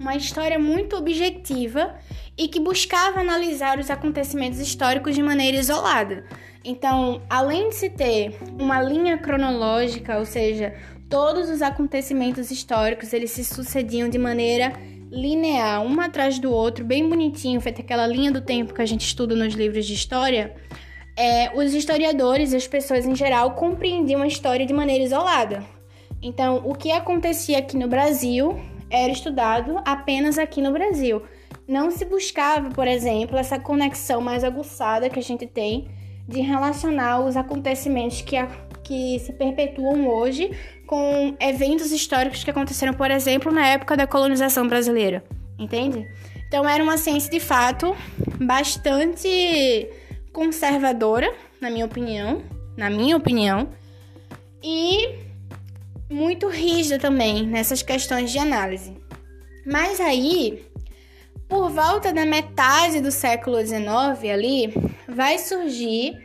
uma 0.00 0.16
história 0.16 0.58
muito 0.58 0.96
objetiva 0.96 1.94
e 2.36 2.48
que 2.48 2.58
buscava 2.58 3.20
analisar 3.20 3.78
os 3.78 3.90
acontecimentos 3.90 4.58
históricos 4.58 5.14
de 5.14 5.22
maneira 5.22 5.58
isolada. 5.58 6.24
Então, 6.64 7.22
além 7.28 7.70
de 7.70 7.74
se 7.74 7.90
ter 7.90 8.38
uma 8.58 8.80
linha 8.80 9.18
cronológica, 9.18 10.18
ou 10.18 10.24
seja, 10.24 10.74
todos 11.08 11.50
os 11.50 11.60
acontecimentos 11.60 12.50
históricos 12.50 13.12
eles 13.12 13.32
se 13.32 13.44
sucediam 13.44 14.08
de 14.08 14.18
maneira 14.18 14.72
linear, 15.10 15.82
um 15.82 16.00
atrás 16.00 16.38
do 16.38 16.50
outro, 16.50 16.84
bem 16.84 17.06
bonitinho, 17.06 17.60
feita 17.60 17.82
aquela 17.82 18.06
linha 18.06 18.32
do 18.32 18.40
tempo 18.40 18.72
que 18.72 18.80
a 18.80 18.86
gente 18.86 19.04
estuda 19.04 19.34
nos 19.34 19.52
livros 19.54 19.84
de 19.84 19.92
história. 19.92 20.54
É, 21.14 21.52
os 21.54 21.74
historiadores 21.74 22.52
e 22.52 22.56
as 22.56 22.66
pessoas 22.66 23.04
em 23.04 23.14
geral 23.14 23.50
compreendiam 23.50 24.22
a 24.22 24.26
história 24.26 24.64
de 24.64 24.72
maneira 24.72 25.04
isolada. 25.04 25.62
Então, 26.22 26.62
o 26.64 26.74
que 26.74 26.90
acontecia 26.90 27.58
aqui 27.58 27.76
no 27.76 27.88
Brasil 27.88 28.58
era 28.88 29.12
estudado 29.12 29.82
apenas 29.84 30.38
aqui 30.38 30.62
no 30.62 30.72
Brasil. 30.72 31.22
Não 31.68 31.90
se 31.90 32.04
buscava, 32.04 32.70
por 32.70 32.86
exemplo, 32.86 33.36
essa 33.36 33.58
conexão 33.58 34.20
mais 34.20 34.44
aguçada 34.44 35.10
que 35.10 35.18
a 35.18 35.22
gente 35.22 35.46
tem 35.46 35.90
de 36.26 36.40
relacionar 36.40 37.20
os 37.20 37.36
acontecimentos 37.36 38.22
que, 38.22 38.36
a, 38.36 38.46
que 38.82 39.18
se 39.20 39.32
perpetuam 39.32 40.08
hoje 40.08 40.50
com 40.86 41.34
eventos 41.40 41.90
históricos 41.92 42.44
que 42.44 42.50
aconteceram, 42.50 42.94
por 42.94 43.10
exemplo, 43.10 43.50
na 43.52 43.66
época 43.66 43.96
da 43.96 44.06
colonização 44.06 44.66
brasileira. 44.66 45.24
Entende? 45.58 46.06
Então 46.48 46.68
era 46.68 46.82
uma 46.82 46.98
ciência 46.98 47.30
de 47.30 47.40
fato 47.40 47.96
bastante 48.38 49.88
conservadora, 50.32 51.32
na 51.60 51.70
minha 51.70 51.86
opinião, 51.86 52.42
na 52.76 52.90
minha 52.90 53.16
opinião, 53.16 53.68
e 54.62 55.18
muito 56.10 56.48
rígida 56.48 56.98
também 56.98 57.46
nessas 57.46 57.82
questões 57.82 58.30
de 58.30 58.38
análise. 58.38 58.94
Mas 59.64 60.00
aí, 60.00 60.62
por 61.52 61.68
volta 61.68 62.14
da 62.14 62.24
metade 62.24 63.02
do 63.02 63.10
século 63.10 63.58
XIX 63.58 63.84
ali, 64.32 64.72
vai 65.06 65.38
surgir 65.38 66.16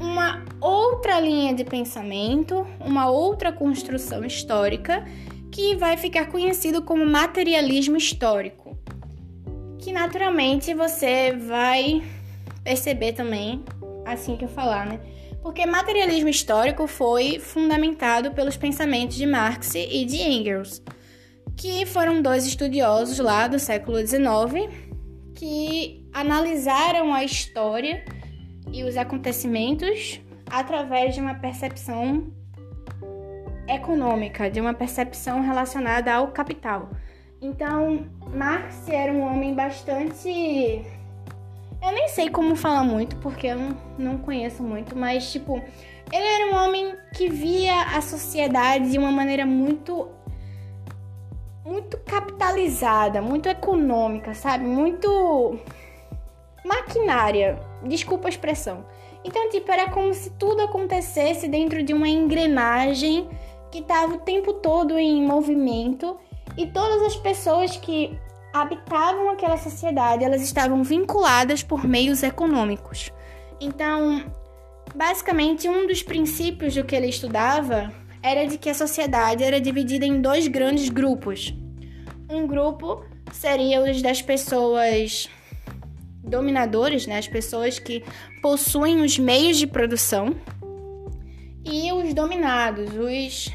uma 0.00 0.42
outra 0.58 1.20
linha 1.20 1.52
de 1.52 1.64
pensamento, 1.64 2.66
uma 2.80 3.10
outra 3.10 3.52
construção 3.52 4.24
histórica 4.24 5.04
que 5.52 5.76
vai 5.76 5.98
ficar 5.98 6.28
conhecido 6.28 6.80
como 6.80 7.04
materialismo 7.04 7.98
histórico. 7.98 8.74
Que 9.78 9.92
naturalmente 9.92 10.72
você 10.72 11.34
vai 11.34 12.02
perceber 12.64 13.12
também 13.12 13.62
assim 14.06 14.34
que 14.34 14.46
eu 14.46 14.48
falar, 14.48 14.86
né? 14.86 14.98
Porque 15.42 15.66
materialismo 15.66 16.30
histórico 16.30 16.86
foi 16.86 17.38
fundamentado 17.38 18.30
pelos 18.30 18.56
pensamentos 18.56 19.18
de 19.18 19.26
Marx 19.26 19.74
e 19.74 20.06
de 20.06 20.16
Engels, 20.22 20.82
que 21.58 21.84
foram 21.84 22.22
dois 22.22 22.46
estudiosos 22.46 23.18
lá 23.18 23.48
do 23.48 23.58
século 23.58 23.98
XIX 23.98 24.72
que 25.34 26.08
analisaram 26.12 27.12
a 27.12 27.24
história 27.24 28.04
e 28.72 28.84
os 28.84 28.96
acontecimentos 28.96 30.20
através 30.48 31.14
de 31.14 31.20
uma 31.20 31.34
percepção 31.34 32.32
econômica, 33.68 34.48
de 34.48 34.60
uma 34.60 34.72
percepção 34.72 35.42
relacionada 35.42 36.14
ao 36.14 36.28
capital. 36.28 36.90
Então, 37.42 38.06
Marx 38.32 38.88
era 38.88 39.12
um 39.12 39.20
homem 39.20 39.52
bastante 39.52 40.84
eu 41.80 41.92
nem 41.92 42.08
sei 42.08 42.28
como 42.28 42.56
falar 42.56 42.82
muito, 42.82 43.16
porque 43.16 43.46
eu 43.46 43.58
não, 43.96 44.18
conheço 44.18 44.62
muito, 44.62 44.98
mas, 44.98 45.30
tipo, 45.30 45.62
ele 46.12 46.26
era 46.26 46.52
um 46.52 46.64
homem 46.64 46.94
que 47.14 47.28
via 47.28 47.82
a 47.96 48.00
sociedade 48.00 48.90
de 48.90 48.98
uma 48.98 49.12
maneira 49.12 49.46
muito. 49.46 50.08
Muito 51.68 51.98
capitalizada, 51.98 53.20
muito 53.20 53.48
econômica, 53.48 54.32
sabe? 54.34 54.64
Muito. 54.64 55.58
maquinária. 56.64 57.58
Desculpa 57.84 58.28
a 58.28 58.30
expressão. 58.30 58.86
Então, 59.22 59.50
tipo, 59.50 59.70
era 59.70 59.90
como 59.90 60.12
se 60.14 60.30
tudo 60.30 60.62
acontecesse 60.62 61.46
dentro 61.46 61.82
de 61.82 61.92
uma 61.92 62.08
engrenagem 62.08 63.28
que 63.70 63.80
estava 63.80 64.14
o 64.14 64.18
tempo 64.18 64.54
todo 64.54 64.98
em 64.98 65.22
movimento 65.22 66.16
e 66.56 66.66
todas 66.66 67.02
as 67.02 67.16
pessoas 67.16 67.76
que 67.76 68.18
habitavam 68.52 69.28
aquela 69.30 69.58
sociedade, 69.58 70.24
elas 70.24 70.40
estavam 70.40 70.82
vinculadas 70.82 71.62
por 71.62 71.86
meios 71.86 72.22
econômicos. 72.22 73.12
Então, 73.60 74.24
basicamente, 74.94 75.68
um 75.68 75.86
dos 75.86 76.02
princípios 76.02 76.74
do 76.74 76.84
que 76.84 76.96
ele 76.96 77.08
estudava 77.08 77.92
era 78.22 78.46
de 78.46 78.58
que 78.58 78.70
a 78.70 78.74
sociedade 78.74 79.42
era 79.42 79.60
dividida 79.60 80.04
em 80.04 80.20
dois 80.20 80.46
grandes 80.48 80.88
grupos. 80.88 81.54
Um 82.28 82.46
grupo 82.46 83.04
seria 83.32 83.82
os 83.82 84.02
das 84.02 84.20
pessoas 84.20 85.28
dominadores, 86.22 87.06
né, 87.06 87.18
as 87.18 87.28
pessoas 87.28 87.78
que 87.78 88.04
possuem 88.42 89.00
os 89.00 89.18
meios 89.18 89.56
de 89.56 89.66
produção, 89.66 90.36
e 91.64 91.92
os 91.92 92.14
dominados, 92.14 92.90
os 92.94 93.50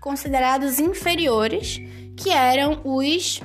considerados 0.00 0.78
inferiores, 0.78 1.80
que 2.16 2.30
eram 2.30 2.80
os 2.84 3.40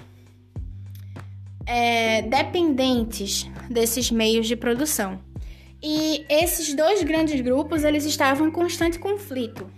é, 1.66 2.22
dependentes 2.22 3.50
desses 3.70 4.12
meios 4.12 4.48
de 4.48 4.56
produção. 4.56 5.20
E 5.82 6.25
esses 6.30 6.74
dois 6.74 7.04
grandes 7.04 7.39
grupos 7.42 7.84
eles 7.84 8.06
estavam 8.06 8.48
em 8.48 8.51
constante 8.51 9.00
conflito. 9.00 9.70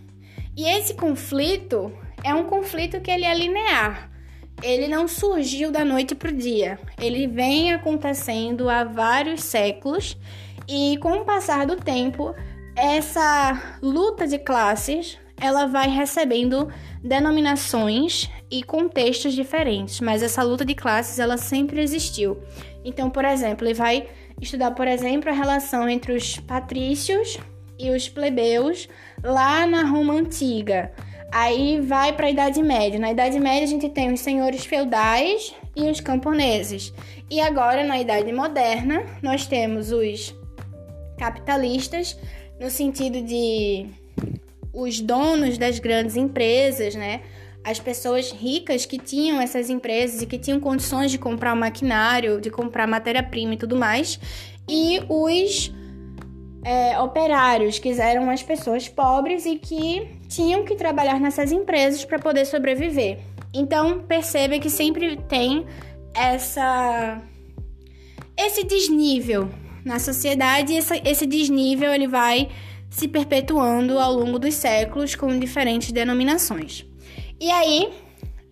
E 0.59 0.65
esse 0.65 0.93
conflito 0.93 1.89
é 2.21 2.35
um 2.35 2.43
conflito 2.43 2.99
que 2.99 3.09
ele 3.09 3.23
é 3.23 3.33
linear. 3.33 4.11
Ele 4.61 4.89
não 4.89 5.07
surgiu 5.07 5.71
da 5.71 5.85
noite 5.85 6.13
para 6.13 6.31
o 6.31 6.35
dia. 6.35 6.77
Ele 7.01 7.27
vem 7.27 7.71
acontecendo 7.71 8.69
há 8.69 8.83
vários 8.83 9.41
séculos 9.41 10.17
e 10.67 10.97
com 10.97 11.13
o 11.13 11.23
passar 11.23 11.65
do 11.65 11.77
tempo, 11.77 12.35
essa 12.75 13.77
luta 13.81 14.27
de 14.27 14.37
classes 14.37 15.17
ela 15.39 15.65
vai 15.65 15.87
recebendo 15.87 16.67
denominações 17.01 18.29
e 18.51 18.61
contextos 18.61 19.33
diferentes, 19.33 20.01
mas 20.01 20.21
essa 20.21 20.43
luta 20.43 20.65
de 20.65 20.75
classes 20.75 21.19
ela 21.19 21.37
sempre 21.37 21.79
existiu. 21.81 22.37
Então, 22.83 23.09
por 23.09 23.23
exemplo, 23.23 23.65
ele 23.65 23.75
vai 23.75 24.09
estudar, 24.41 24.71
por 24.71 24.89
exemplo, 24.89 25.29
a 25.29 25.33
relação 25.33 25.87
entre 25.87 26.11
os 26.11 26.37
patrícios 26.37 27.39
e 27.79 27.89
os 27.91 28.09
plebeus 28.09 28.89
lá 29.24 29.65
na 29.65 29.83
Roma 29.83 30.13
antiga. 30.13 30.91
Aí 31.31 31.79
vai 31.79 32.12
para 32.13 32.27
a 32.27 32.31
Idade 32.31 32.62
Média. 32.62 33.00
Na 33.00 33.12
Idade 33.12 33.39
Média 33.39 33.63
a 33.63 33.67
gente 33.67 33.88
tem 33.89 34.12
os 34.12 34.19
senhores 34.19 34.65
feudais 34.65 35.53
e 35.75 35.89
os 35.89 36.00
camponeses. 36.00 36.91
E 37.29 37.39
agora 37.39 37.83
na 37.83 38.00
Idade 38.00 38.31
Moderna 38.33 39.05
nós 39.21 39.45
temos 39.45 39.91
os 39.91 40.36
capitalistas 41.17 42.17
no 42.59 42.69
sentido 42.69 43.21
de 43.21 43.88
os 44.74 45.00
donos 45.00 45.57
das 45.57 45.79
grandes 45.79 46.15
empresas, 46.15 46.95
né? 46.95 47.21
As 47.63 47.79
pessoas 47.79 48.31
ricas 48.31 48.86
que 48.86 48.98
tinham 48.98 49.39
essas 49.39 49.69
empresas 49.69 50.21
e 50.21 50.25
que 50.25 50.38
tinham 50.38 50.59
condições 50.59 51.12
de 51.12 51.17
comprar 51.17 51.55
maquinário, 51.55 52.39
de 52.41 52.50
comprar 52.50 52.88
matéria-prima 52.88 53.53
e 53.53 53.57
tudo 53.57 53.75
mais, 53.75 54.19
e 54.67 55.01
os 55.09 55.71
é, 56.63 56.99
operários, 56.99 57.79
que 57.79 57.89
eram 57.99 58.29
as 58.29 58.43
pessoas 58.43 58.87
pobres 58.87 59.45
e 59.45 59.55
que 59.55 60.07
tinham 60.27 60.63
que 60.63 60.75
trabalhar 60.75 61.19
nessas 61.19 61.51
empresas 61.51 62.03
para 62.05 62.19
poder 62.19 62.45
sobreviver. 62.45 63.19
Então, 63.53 63.99
perceba 64.01 64.59
que 64.59 64.69
sempre 64.69 65.17
tem 65.17 65.65
essa 66.13 67.21
esse 68.37 68.63
desnível 68.63 69.49
na 69.83 69.99
sociedade 69.99 70.71
e 70.73 70.77
esse, 70.77 71.01
esse 71.03 71.25
desnível 71.25 71.93
ele 71.93 72.07
vai 72.07 72.49
se 72.89 73.07
perpetuando 73.07 73.99
ao 73.99 74.13
longo 74.13 74.39
dos 74.39 74.55
séculos 74.55 75.13
com 75.13 75.37
diferentes 75.37 75.91
denominações. 75.91 76.85
E 77.39 77.51
aí, 77.51 77.89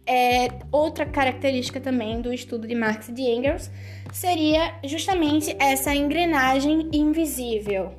é, 0.08 0.48
outra 0.72 1.06
característica 1.06 1.80
também 1.80 2.22
do 2.22 2.34
estudo 2.34 2.68
de 2.68 2.74
Marx 2.74 3.10
e 3.10 3.12
de 3.12 3.22
Engels 3.22 3.70
seria 4.12 4.74
justamente 4.84 5.56
essa 5.60 5.94
engrenagem 5.94 6.90
invisível, 6.94 7.94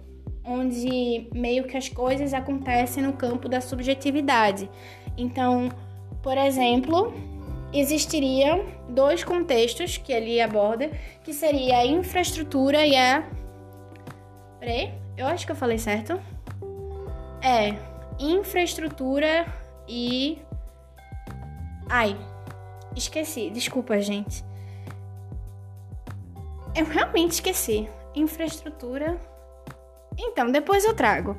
onde 0.44 1.28
meio 1.34 1.64
que 1.64 1.76
as 1.76 1.88
coisas 1.88 2.32
acontecem 2.32 3.02
no 3.02 3.12
campo 3.12 3.48
da 3.48 3.60
subjetividade. 3.60 4.68
Então, 5.16 5.68
por 6.22 6.38
exemplo, 6.38 7.12
existiriam 7.72 8.64
dois 8.88 9.22
contextos 9.22 9.98
que 9.98 10.12
ele 10.12 10.40
aborda, 10.40 10.90
que 11.22 11.32
seria 11.34 11.78
a 11.78 11.86
infraestrutura 11.86 12.86
e 12.86 12.96
a 12.96 13.28
Peraí, 14.58 14.92
eu 15.16 15.26
acho 15.26 15.46
que 15.46 15.52
eu 15.52 15.56
falei 15.56 15.78
certo. 15.78 16.20
É, 17.42 17.74
infraestrutura 18.18 19.46
e. 19.86 20.38
Ai, 21.88 22.16
esqueci. 22.94 23.50
Desculpa, 23.50 24.00
gente. 24.00 24.44
Eu 26.74 26.84
realmente 26.84 27.32
esqueci. 27.32 27.88
Infraestrutura. 28.14 29.18
Então, 30.18 30.50
depois 30.50 30.84
eu 30.84 30.94
trago. 30.94 31.36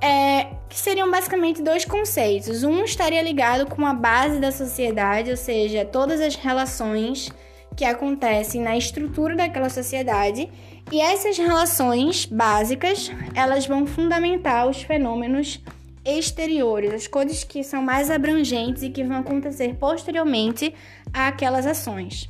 É, 0.00 0.52
que 0.68 0.78
seriam 0.78 1.10
basicamente 1.10 1.62
dois 1.62 1.84
conceitos. 1.84 2.62
Um 2.62 2.84
estaria 2.84 3.22
ligado 3.22 3.66
com 3.66 3.84
a 3.86 3.94
base 3.94 4.38
da 4.38 4.52
sociedade, 4.52 5.30
ou 5.30 5.36
seja, 5.36 5.84
todas 5.84 6.20
as 6.20 6.36
relações 6.36 7.30
que 7.76 7.84
acontecem 7.84 8.60
na 8.60 8.76
estrutura 8.76 9.36
daquela 9.36 9.68
sociedade, 9.68 10.50
e 10.90 11.00
essas 11.00 11.36
relações 11.38 12.24
básicas, 12.24 13.10
elas 13.34 13.66
vão 13.66 13.86
fundamentar 13.86 14.68
os 14.68 14.82
fenômenos 14.82 15.60
exteriores, 16.04 16.92
as 16.92 17.06
coisas 17.06 17.44
que 17.44 17.62
são 17.62 17.82
mais 17.82 18.10
abrangentes 18.10 18.82
e 18.82 18.90
que 18.90 19.04
vão 19.04 19.18
acontecer 19.18 19.74
posteriormente 19.74 20.74
àquelas 21.12 21.66
ações. 21.66 22.28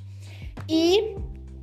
E 0.68 1.14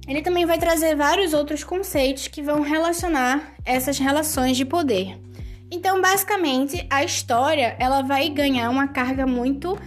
ele 0.08 0.22
também 0.22 0.46
vai 0.46 0.58
trazer 0.58 0.96
vários 0.96 1.34
outros 1.34 1.64
conceitos 1.64 2.28
que 2.28 2.42
vão 2.42 2.62
relacionar 2.62 3.56
essas 3.66 3.98
relações 3.98 4.56
de 4.56 4.66
poder. 4.66 5.18
Então, 5.72 6.00
basicamente, 6.00 6.86
a 6.90 7.04
história 7.04 7.76
ela 7.80 8.02
vai 8.02 8.30
ganhar 8.30 8.70
uma 8.70 8.88
carga 8.88 9.26
muito 9.26 9.78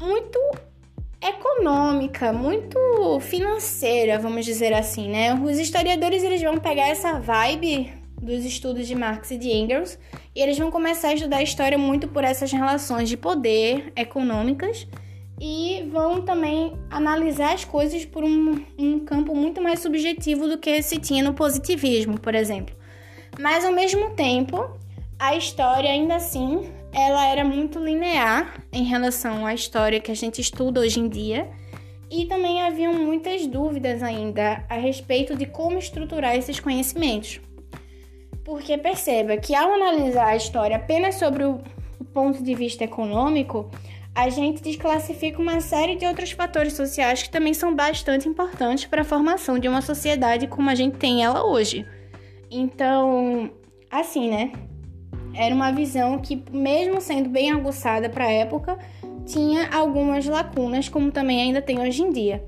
muito 0.00 0.38
econômica, 1.22 2.32
muito 2.32 3.18
financeira, 3.20 4.18
vamos 4.18 4.44
dizer 4.44 4.74
assim, 4.74 5.08
né? 5.08 5.32
Os 5.34 5.58
historiadores 5.58 6.22
eles 6.22 6.42
vão 6.42 6.58
pegar 6.58 6.88
essa 6.88 7.18
vibe 7.18 7.90
dos 8.24 8.44
estudos 8.44 8.86
de 8.86 8.94
Marx 8.94 9.30
e 9.30 9.38
de 9.38 9.50
Engels 9.50 9.98
e 10.34 10.40
eles 10.40 10.58
vão 10.58 10.70
começar 10.70 11.08
a 11.08 11.14
estudar 11.14 11.36
a 11.36 11.42
história 11.42 11.78
muito 11.78 12.08
por 12.08 12.24
essas 12.24 12.50
relações 12.50 13.08
de 13.08 13.16
poder 13.16 13.92
econômicas 13.94 14.86
e 15.40 15.88
vão 15.92 16.22
também 16.22 16.76
analisar 16.90 17.54
as 17.54 17.64
coisas 17.64 18.04
por 18.04 18.24
um, 18.24 18.64
um 18.78 19.00
campo 19.00 19.34
muito 19.34 19.60
mais 19.60 19.80
subjetivo 19.80 20.48
do 20.48 20.58
que 20.58 20.82
se 20.82 20.98
tinha 20.98 21.22
no 21.22 21.34
positivismo, 21.34 22.18
por 22.18 22.34
exemplo. 22.34 22.74
Mas 23.38 23.64
ao 23.64 23.72
mesmo 23.72 24.10
tempo, 24.10 24.78
a 25.18 25.36
história 25.36 25.90
ainda 25.90 26.16
assim 26.16 26.70
ela 26.94 27.26
era 27.26 27.44
muito 27.44 27.80
linear 27.80 28.62
em 28.72 28.84
relação 28.84 29.44
à 29.44 29.52
história 29.52 30.00
que 30.00 30.12
a 30.12 30.14
gente 30.14 30.40
estuda 30.40 30.80
hoje 30.80 31.00
em 31.00 31.08
dia. 31.08 31.50
E 32.08 32.26
também 32.26 32.62
haviam 32.62 32.94
muitas 32.94 33.44
dúvidas 33.46 34.00
ainda 34.02 34.64
a 34.68 34.76
respeito 34.76 35.34
de 35.34 35.46
como 35.46 35.78
estruturar 35.78 36.36
esses 36.36 36.60
conhecimentos. 36.60 37.40
Porque 38.44 38.76
perceba 38.76 39.36
que 39.36 39.54
ao 39.54 39.72
analisar 39.72 40.28
a 40.28 40.36
história 40.36 40.76
apenas 40.76 41.14
sobre 41.16 41.44
o 41.44 41.60
ponto 42.12 42.42
de 42.42 42.54
vista 42.54 42.84
econômico, 42.84 43.70
a 44.14 44.28
gente 44.28 44.62
desclassifica 44.62 45.42
uma 45.42 45.60
série 45.60 45.96
de 45.96 46.06
outros 46.06 46.30
fatores 46.30 46.74
sociais 46.74 47.22
que 47.22 47.30
também 47.30 47.52
são 47.52 47.74
bastante 47.74 48.28
importantes 48.28 48.84
para 48.84 49.00
a 49.00 49.04
formação 49.04 49.58
de 49.58 49.66
uma 49.66 49.82
sociedade 49.82 50.46
como 50.46 50.70
a 50.70 50.74
gente 50.74 50.98
tem 50.98 51.24
ela 51.24 51.44
hoje. 51.44 51.84
Então, 52.50 53.50
assim, 53.90 54.30
né? 54.30 54.52
Era 55.34 55.52
uma 55.52 55.72
visão 55.72 56.18
que, 56.18 56.40
mesmo 56.52 57.00
sendo 57.00 57.28
bem 57.28 57.50
aguçada 57.50 58.08
para 58.08 58.26
a 58.26 58.30
época, 58.30 58.78
tinha 59.26 59.68
algumas 59.70 60.24
lacunas, 60.26 60.88
como 60.88 61.10
também 61.10 61.40
ainda 61.40 61.60
tem 61.60 61.80
hoje 61.80 62.02
em 62.02 62.10
dia. 62.10 62.44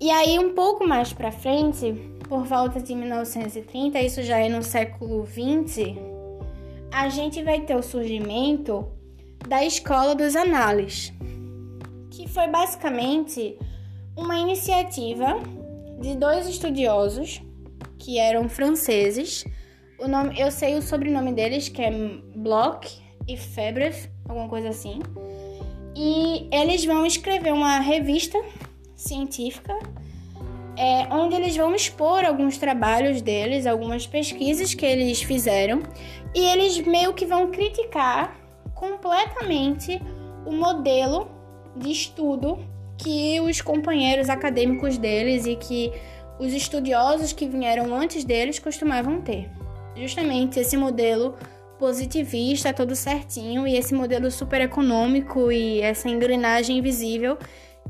E 0.00 0.08
aí, 0.10 0.38
um 0.38 0.54
pouco 0.54 0.86
mais 0.86 1.12
para 1.12 1.32
frente, 1.32 1.92
por 2.32 2.46
volta 2.46 2.80
de 2.80 2.94
1930, 2.94 4.00
isso 4.00 4.22
já 4.22 4.38
é 4.38 4.48
no 4.48 4.62
século 4.62 5.22
20, 5.22 5.98
a 6.90 7.06
gente 7.10 7.42
vai 7.42 7.60
ter 7.60 7.76
o 7.76 7.82
surgimento 7.82 8.90
da 9.46 9.62
Escola 9.62 10.14
dos 10.14 10.34
Análises, 10.34 11.12
que 12.10 12.26
foi 12.26 12.48
basicamente 12.48 13.58
uma 14.16 14.38
iniciativa 14.38 15.38
de 16.00 16.16
dois 16.16 16.48
estudiosos 16.48 17.42
que 17.98 18.18
eram 18.18 18.48
franceses 18.48 19.44
o 19.98 20.08
nome, 20.08 20.40
eu 20.40 20.50
sei 20.50 20.74
o 20.78 20.80
sobrenome 20.80 21.34
deles, 21.34 21.68
que 21.68 21.82
é 21.82 21.90
Bloch 22.34 22.98
e 23.28 23.36
Febre, 23.36 23.92
alguma 24.26 24.48
coisa 24.48 24.70
assim. 24.70 25.00
E 25.94 26.48
eles 26.50 26.82
vão 26.86 27.04
escrever 27.04 27.52
uma 27.52 27.78
revista 27.78 28.42
científica 28.96 29.78
é, 30.76 31.06
onde 31.14 31.34
eles 31.34 31.56
vão 31.56 31.74
expor 31.74 32.24
alguns 32.24 32.58
trabalhos 32.58 33.20
deles, 33.20 33.66
algumas 33.66 34.06
pesquisas 34.06 34.74
que 34.74 34.86
eles 34.86 35.22
fizeram, 35.22 35.82
e 36.34 36.40
eles 36.40 36.78
meio 36.80 37.12
que 37.12 37.26
vão 37.26 37.50
criticar 37.50 38.36
completamente 38.74 40.00
o 40.46 40.52
modelo 40.52 41.30
de 41.76 41.90
estudo 41.90 42.58
que 42.98 43.40
os 43.40 43.60
companheiros 43.60 44.28
acadêmicos 44.28 44.96
deles 44.98 45.46
e 45.46 45.56
que 45.56 45.92
os 46.38 46.52
estudiosos 46.52 47.32
que 47.32 47.46
vieram 47.46 47.94
antes 47.94 48.24
deles 48.24 48.58
costumavam 48.58 49.20
ter. 49.20 49.50
Justamente 49.94 50.58
esse 50.58 50.76
modelo 50.76 51.36
positivista, 51.78 52.72
todo 52.72 52.94
certinho, 52.94 53.66
e 53.66 53.76
esse 53.76 53.94
modelo 53.94 54.30
super 54.30 54.60
econômico 54.60 55.50
e 55.50 55.80
essa 55.80 56.08
engrenagem 56.08 56.78
invisível 56.78 57.36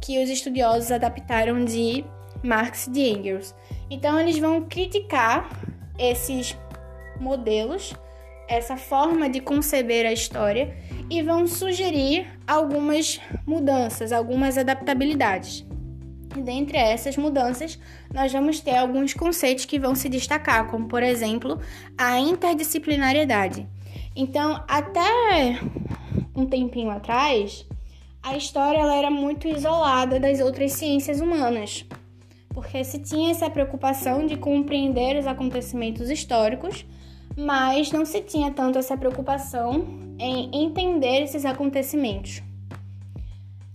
que 0.01 0.23
os 0.23 0.31
estudiosos 0.31 0.91
adaptaram 0.91 1.65
de 1.65 2.05
Marx 2.43 2.87
e 2.87 2.91
de 2.91 3.01
Engels. 3.01 3.55
Então, 3.91 4.19
eles 4.19 4.39
vão 4.39 4.63
criticar 4.63 5.49
esses 5.99 6.57
modelos, 7.21 7.95
essa 8.49 8.77
forma 8.77 9.29
de 9.29 9.41
conceber 9.41 10.07
a 10.07 10.13
história 10.13 10.77
e 11.09 11.23
vão 11.23 11.47
sugerir 11.47 12.27
algumas 12.47 13.21
mudanças, 13.47 14.13
algumas 14.13 14.59
adaptabilidades. 14.59 15.65
E 16.37 16.41
dentre 16.41 16.79
essas 16.79 17.17
mudanças, 17.17 17.79
nós 18.13 18.33
vamos 18.33 18.61
ter 18.61 18.77
alguns 18.77 19.13
conceitos 19.13 19.65
que 19.65 19.79
vão 19.79 19.95
se 19.95 20.09
destacar, 20.09 20.69
como 20.69 20.89
por 20.89 21.03
exemplo, 21.03 21.61
a 21.97 22.19
interdisciplinariedade. 22.19 23.67
Então, 24.17 24.63
até 24.69 25.61
um 26.35 26.47
tempinho 26.47 26.91
atrás, 26.91 27.67
a 28.23 28.37
história 28.37 28.79
ela 28.79 28.95
era 28.95 29.11
muito 29.11 29.47
isolada 29.49 30.19
das 30.19 30.41
outras 30.41 30.73
ciências 30.73 31.21
humanas, 31.21 31.85
porque 32.55 32.85
se 32.85 32.99
tinha 32.99 33.31
essa 33.31 33.49
preocupação 33.49 34.27
de 34.27 34.37
compreender 34.37 35.19
os 35.19 35.27
acontecimentos 35.27 36.11
históricos, 36.11 36.85
mas 37.37 37.91
não 37.91 38.05
se 38.05 38.21
tinha 38.21 38.51
tanto 38.51 38.79
essa 38.79 38.97
preocupação 38.97 39.87
em 40.19 40.51
entender 40.65 41.23
esses 41.23 41.45
acontecimentos. 41.45 42.43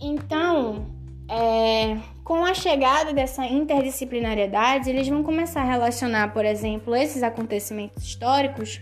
Então, 0.00 0.86
é, 1.28 1.98
com 2.24 2.44
a 2.44 2.54
chegada 2.54 3.12
dessa 3.12 3.44
interdisciplinariedade, 3.44 4.88
eles 4.88 5.08
vão 5.08 5.22
começar 5.22 5.62
a 5.62 5.64
relacionar, 5.64 6.32
por 6.32 6.44
exemplo, 6.44 6.94
esses 6.94 7.22
acontecimentos 7.22 8.04
históricos 8.04 8.80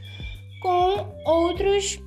com 0.60 1.06
outros 1.24 1.98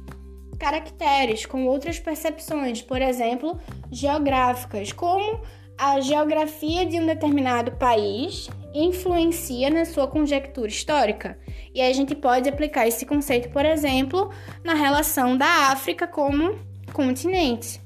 caracteres, 0.59 1.45
com 1.45 1.65
outras 1.65 1.97
percepções, 1.99 2.81
por 2.81 3.01
exemplo, 3.01 3.59
geográficas, 3.89 4.91
como 4.91 5.41
a 5.79 6.01
geografia 6.01 6.85
de 6.85 6.99
um 6.99 7.05
determinado 7.05 7.71
país 7.71 8.49
influencia 8.73 9.69
na 9.69 9.85
sua 9.85 10.07
conjectura 10.07 10.67
histórica. 10.67 11.39
E 11.73 11.81
a 11.81 11.93
gente 11.93 12.13
pode 12.13 12.49
aplicar 12.49 12.85
esse 12.85 13.05
conceito, 13.05 13.49
por 13.49 13.65
exemplo, 13.65 14.29
na 14.61 14.73
relação 14.73 15.37
da 15.37 15.71
África 15.71 16.05
como 16.05 16.59
continente 16.91 17.79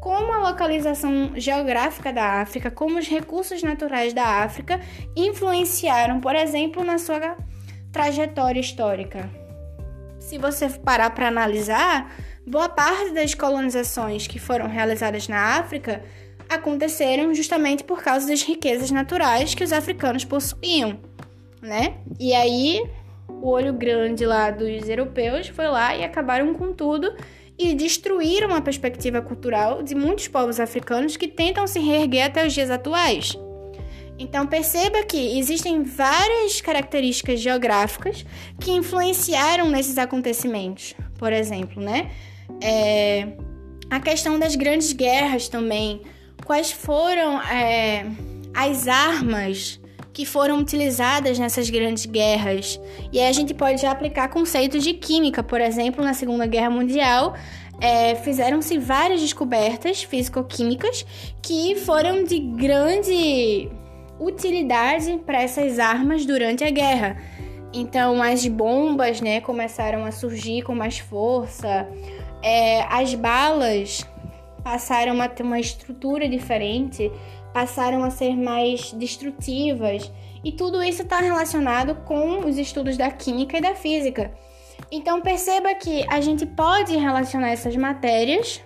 como 0.00 0.32
a 0.32 0.48
localização 0.48 1.32
geográfica 1.36 2.10
da 2.10 2.40
África, 2.40 2.70
como 2.70 2.98
os 2.98 3.06
recursos 3.06 3.62
naturais 3.62 4.14
da 4.14 4.42
África 4.42 4.80
influenciaram, 5.14 6.20
por 6.20 6.34
exemplo, 6.34 6.82
na 6.82 6.96
sua 6.96 7.36
trajetória 7.92 8.60
histórica. 8.60 9.30
Se 10.18 10.38
você 10.38 10.70
parar 10.70 11.10
para 11.10 11.28
analisar, 11.28 12.10
boa 12.46 12.70
parte 12.70 13.12
das 13.12 13.34
colonizações 13.34 14.26
que 14.26 14.38
foram 14.38 14.66
realizadas 14.66 15.28
na 15.28 15.58
África 15.58 16.02
aconteceram 16.50 17.32
justamente 17.32 17.84
por 17.84 18.02
causa 18.02 18.26
das 18.26 18.42
riquezas 18.42 18.90
naturais 18.90 19.54
que 19.54 19.62
os 19.62 19.72
africanos 19.72 20.24
possuíam, 20.24 20.98
né? 21.62 21.94
E 22.18 22.34
aí 22.34 22.82
o 23.28 23.48
olho 23.48 23.72
grande 23.72 24.26
lá 24.26 24.50
dos 24.50 24.88
europeus 24.88 25.48
foi 25.48 25.68
lá 25.68 25.96
e 25.96 26.04
acabaram 26.04 26.52
com 26.52 26.72
tudo 26.72 27.14
e 27.56 27.72
destruíram 27.74 28.52
a 28.54 28.60
perspectiva 28.60 29.22
cultural 29.22 29.82
de 29.82 29.94
muitos 29.94 30.26
povos 30.26 30.58
africanos 30.58 31.16
que 31.16 31.28
tentam 31.28 31.66
se 31.66 31.78
reerguer 31.78 32.26
até 32.26 32.46
os 32.46 32.52
dias 32.52 32.70
atuais. 32.70 33.36
Então 34.18 34.46
perceba 34.46 35.02
que 35.04 35.38
existem 35.38 35.82
várias 35.82 36.60
características 36.60 37.40
geográficas 37.40 38.26
que 38.58 38.70
influenciaram 38.72 39.70
nesses 39.70 39.96
acontecimentos. 39.96 40.94
Por 41.18 41.32
exemplo, 41.32 41.82
né? 41.82 42.10
É, 42.62 43.28
a 43.88 44.00
questão 44.00 44.38
das 44.38 44.56
grandes 44.56 44.92
guerras 44.92 45.48
também. 45.48 46.02
Quais 46.44 46.72
foram 46.72 47.40
é, 47.42 48.06
as 48.54 48.88
armas 48.88 49.80
que 50.12 50.26
foram 50.26 50.58
utilizadas 50.58 51.38
nessas 51.38 51.70
grandes 51.70 52.04
guerras. 52.04 52.80
E 53.12 53.20
aí 53.20 53.28
a 53.28 53.32
gente 53.32 53.54
pode 53.54 53.84
aplicar 53.86 54.28
conceitos 54.28 54.82
de 54.82 54.92
química, 54.92 55.42
por 55.42 55.60
exemplo, 55.60 56.04
na 56.04 56.14
Segunda 56.14 56.46
Guerra 56.46 56.70
Mundial. 56.70 57.34
É, 57.80 58.14
fizeram-se 58.16 58.76
várias 58.76 59.20
descobertas 59.20 60.02
físico-químicas 60.02 61.06
que 61.40 61.76
foram 61.76 62.24
de 62.24 62.38
grande 62.38 63.70
utilidade 64.18 65.18
para 65.24 65.40
essas 65.40 65.78
armas 65.78 66.26
durante 66.26 66.62
a 66.62 66.70
guerra. 66.70 67.16
Então, 67.72 68.22
as 68.22 68.46
bombas 68.46 69.20
né, 69.20 69.40
começaram 69.40 70.04
a 70.04 70.10
surgir 70.10 70.62
com 70.62 70.74
mais 70.74 70.98
força, 70.98 71.88
é, 72.42 72.82
as 72.82 73.14
balas 73.14 74.06
passaram 74.62 75.20
a 75.20 75.28
ter 75.28 75.42
uma 75.42 75.58
estrutura 75.58 76.28
diferente, 76.28 77.10
passaram 77.52 78.04
a 78.04 78.10
ser 78.10 78.36
mais 78.36 78.92
destrutivas, 78.92 80.10
e 80.44 80.52
tudo 80.52 80.82
isso 80.82 81.02
está 81.02 81.18
relacionado 81.18 81.94
com 82.06 82.46
os 82.46 82.56
estudos 82.56 82.96
da 82.96 83.10
química 83.10 83.58
e 83.58 83.60
da 83.60 83.74
física. 83.74 84.32
Então 84.90 85.20
perceba 85.20 85.74
que 85.74 86.04
a 86.08 86.20
gente 86.20 86.46
pode 86.46 86.96
relacionar 86.96 87.50
essas 87.50 87.76
matérias, 87.76 88.62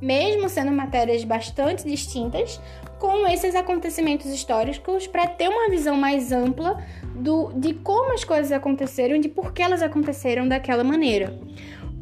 mesmo 0.00 0.48
sendo 0.48 0.70
matérias 0.70 1.24
bastante 1.24 1.84
distintas, 1.84 2.60
com 2.98 3.26
esses 3.26 3.54
acontecimentos 3.54 4.26
históricos 4.26 5.06
para 5.06 5.26
ter 5.26 5.48
uma 5.48 5.68
visão 5.68 5.96
mais 5.96 6.32
ampla 6.32 6.82
do, 7.14 7.52
de 7.54 7.74
como 7.74 8.12
as 8.12 8.24
coisas 8.24 8.52
aconteceram 8.52 9.16
e 9.16 9.20
de 9.20 9.28
por 9.28 9.52
que 9.52 9.62
elas 9.62 9.82
aconteceram 9.82 10.46
daquela 10.46 10.84
maneira. 10.84 11.38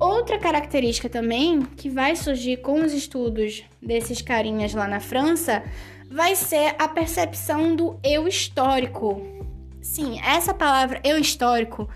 Outra 0.02 0.38
característica 0.38 1.08
também 1.08 1.62
que 1.62 1.88
vai 1.88 2.16
surgir 2.16 2.58
com 2.58 2.84
os 2.84 2.92
estudos 2.92 3.62
desses 3.80 4.20
carinhas 4.20 4.74
lá 4.74 4.88
na 4.88 4.98
França 4.98 5.62
vai 6.10 6.34
ser 6.34 6.74
a 6.78 6.88
percepção 6.88 7.76
do 7.76 7.98
eu 8.02 8.26
histórico. 8.26 9.22
Sim, 9.80 10.20
essa 10.20 10.52
palavra 10.52 11.00
eu 11.04 11.18
histórico 11.18 11.88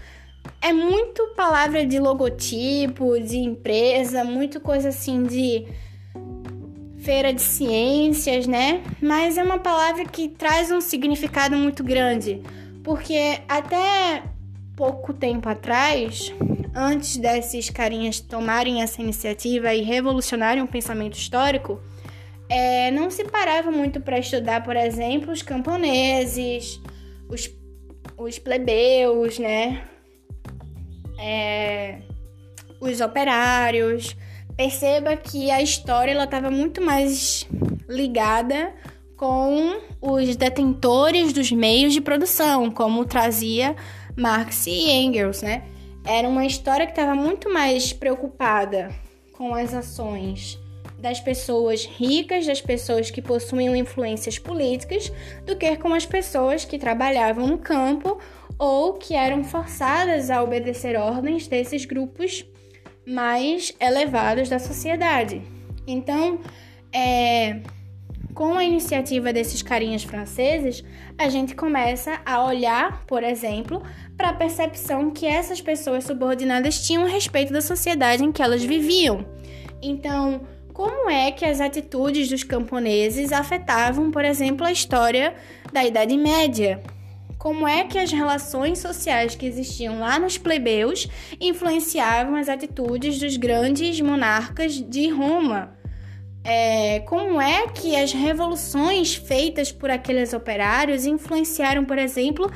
é 0.62 0.72
muito 0.72 1.34
palavra 1.36 1.84
de 1.84 1.98
logotipo, 1.98 3.18
de 3.20 3.38
empresa, 3.38 4.22
muito 4.22 4.60
coisa 4.60 4.90
assim 4.90 5.24
de 5.24 5.66
feira 6.98 7.32
de 7.32 7.42
ciências, 7.42 8.46
né? 8.46 8.82
Mas 9.00 9.36
é 9.36 9.42
uma 9.42 9.58
palavra 9.58 10.04
que 10.04 10.28
traz 10.28 10.70
um 10.70 10.80
significado 10.80 11.56
muito 11.56 11.82
grande, 11.84 12.40
porque 12.82 13.40
até 13.48 14.22
pouco 14.76 15.12
tempo 15.12 15.48
atrás, 15.48 16.32
antes 16.76 17.16
desses 17.16 17.70
carinhas 17.70 18.20
tomarem 18.20 18.82
essa 18.82 19.00
iniciativa 19.00 19.72
e 19.74 19.80
revolucionarem 19.80 20.62
o 20.62 20.68
pensamento 20.68 21.14
histórico, 21.14 21.80
é, 22.50 22.90
não 22.90 23.10
se 23.10 23.24
parava 23.24 23.70
muito 23.70 23.98
para 23.98 24.18
estudar, 24.18 24.62
por 24.62 24.76
exemplo, 24.76 25.32
os 25.32 25.40
camponeses, 25.40 26.78
os, 27.28 27.50
os 28.18 28.38
plebeus, 28.38 29.38
né? 29.38 29.82
É, 31.18 32.00
os 32.78 33.00
operários. 33.00 34.14
Perceba 34.54 35.16
que 35.16 35.50
a 35.50 35.62
história 35.62 36.22
estava 36.22 36.50
muito 36.50 36.80
mais 36.82 37.46
ligada 37.88 38.74
com 39.16 39.80
os 40.00 40.36
detentores 40.36 41.32
dos 41.32 41.50
meios 41.50 41.94
de 41.94 42.00
produção, 42.02 42.70
como 42.70 43.04
trazia 43.06 43.74
Marx 44.14 44.66
e 44.66 44.90
Engels, 44.90 45.42
né? 45.42 45.62
Era 46.06 46.28
uma 46.28 46.46
história 46.46 46.86
que 46.86 46.92
estava 46.92 47.16
muito 47.16 47.52
mais 47.52 47.92
preocupada 47.92 48.94
com 49.32 49.52
as 49.54 49.74
ações 49.74 50.56
das 50.98 51.20
pessoas 51.20 51.84
ricas, 51.84 52.46
das 52.46 52.60
pessoas 52.60 53.10
que 53.10 53.20
possuíam 53.20 53.74
influências 53.74 54.38
políticas, 54.38 55.12
do 55.44 55.56
que 55.56 55.76
com 55.76 55.92
as 55.92 56.06
pessoas 56.06 56.64
que 56.64 56.78
trabalhavam 56.78 57.48
no 57.48 57.58
campo 57.58 58.18
ou 58.56 58.94
que 58.94 59.14
eram 59.14 59.42
forçadas 59.42 60.30
a 60.30 60.42
obedecer 60.42 60.96
ordens 60.96 61.48
desses 61.48 61.84
grupos 61.84 62.46
mais 63.04 63.74
elevados 63.80 64.48
da 64.48 64.60
sociedade. 64.60 65.42
Então, 65.86 66.38
é, 66.92 67.60
com 68.32 68.54
a 68.54 68.64
iniciativa 68.64 69.32
desses 69.32 69.62
carinhas 69.62 70.04
franceses, 70.04 70.84
a 71.18 71.28
gente 71.28 71.54
começa 71.54 72.20
a 72.24 72.44
olhar, 72.44 73.04
por 73.06 73.22
exemplo, 73.24 73.82
para 74.16 74.30
a 74.30 74.34
percepção 74.34 75.10
que 75.10 75.26
essas 75.26 75.60
pessoas 75.60 76.04
subordinadas 76.04 76.86
tinham 76.86 77.04
a 77.04 77.08
respeito 77.08 77.52
da 77.52 77.60
sociedade 77.60 78.24
em 78.24 78.32
que 78.32 78.42
elas 78.42 78.64
viviam. 78.64 79.26
Então, 79.82 80.40
como 80.72 81.08
é 81.10 81.30
que 81.30 81.44
as 81.44 81.60
atitudes 81.60 82.28
dos 82.28 82.42
camponeses 82.42 83.32
afetavam, 83.32 84.10
por 84.10 84.24
exemplo, 84.24 84.66
a 84.66 84.72
história 84.72 85.34
da 85.72 85.84
Idade 85.84 86.16
Média? 86.16 86.82
Como 87.38 87.68
é 87.68 87.84
que 87.84 87.98
as 87.98 88.10
relações 88.10 88.78
sociais 88.78 89.34
que 89.34 89.46
existiam 89.46 90.00
lá 90.00 90.18
nos 90.18 90.36
plebeus 90.36 91.06
influenciavam 91.40 92.36
as 92.36 92.48
atitudes 92.48 93.18
dos 93.18 93.36
grandes 93.36 94.00
monarcas 94.00 94.74
de 94.74 95.08
Roma? 95.08 95.76
É, 96.42 97.00
como 97.00 97.40
é 97.40 97.66
que 97.68 97.96
as 97.96 98.12
revoluções 98.12 99.16
feitas 99.16 99.72
por 99.72 99.90
aqueles 99.90 100.32
operários 100.32 101.04
influenciaram, 101.04 101.84
por 101.84 101.98
exemplo, 101.98 102.50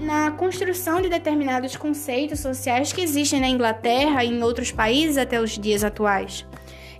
na 0.00 0.30
construção 0.32 1.00
de 1.00 1.08
determinados 1.08 1.76
conceitos 1.76 2.40
sociais 2.40 2.92
que 2.92 3.00
existem 3.00 3.40
na 3.40 3.48
Inglaterra 3.48 4.24
e 4.24 4.28
em 4.28 4.42
outros 4.42 4.70
países 4.72 5.16
até 5.16 5.40
os 5.40 5.58
dias 5.58 5.84
atuais. 5.84 6.46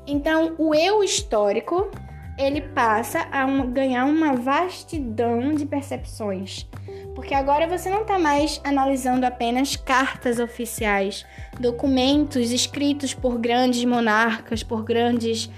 Então, 0.07 0.55
o 0.59 0.75
eu 0.75 1.03
histórico 1.03 1.91
ele 2.37 2.61
passa 2.61 3.27
a 3.31 3.47
um, 3.47 3.71
ganhar 3.71 4.05
uma 4.07 4.35
vastidão 4.35 5.55
de 5.55 5.65
percepções, 5.65 6.67
porque 7.15 7.33
agora 7.33 7.67
você 7.69 7.89
não 7.89 8.03
está 8.03 8.19
mais 8.19 8.61
analisando 8.65 9.25
apenas 9.25 9.77
cartas 9.77 10.41
oficiais, 10.41 11.25
documentos 11.61 12.51
escritos 12.51 13.15
por 13.15 13.39
grandes 13.39 13.85
monarcas, 13.85 14.65
por 14.65 14.83
grandes 14.83 15.49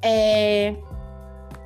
é, 0.00 0.74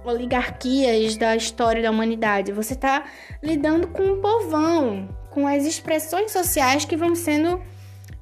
oligarquias 0.04 1.16
da 1.16 1.36
história 1.36 1.82
da 1.82 1.90
humanidade. 1.90 2.52
Você 2.52 2.74
está 2.74 3.04
lidando 3.42 3.86
com 3.88 4.12
o 4.12 4.16
povão, 4.16 5.08
com 5.36 5.46
as 5.46 5.66
expressões 5.66 6.32
sociais 6.32 6.86
que 6.86 6.96
vão 6.96 7.14
sendo 7.14 7.60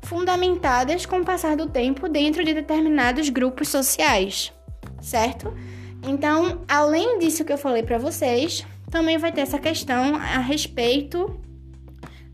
fundamentadas 0.02 1.06
com 1.06 1.20
o 1.20 1.24
passar 1.24 1.56
do 1.56 1.68
tempo 1.68 2.08
dentro 2.08 2.44
de 2.44 2.52
determinados 2.52 3.28
grupos 3.28 3.68
sociais, 3.68 4.52
certo? 5.00 5.54
Então, 6.02 6.62
além 6.66 7.20
disso 7.20 7.44
que 7.44 7.52
eu 7.52 7.56
falei 7.56 7.84
para 7.84 7.98
vocês, 7.98 8.66
também 8.90 9.16
vai 9.16 9.30
ter 9.30 9.42
essa 9.42 9.60
questão 9.60 10.16
a 10.16 10.40
respeito 10.40 11.40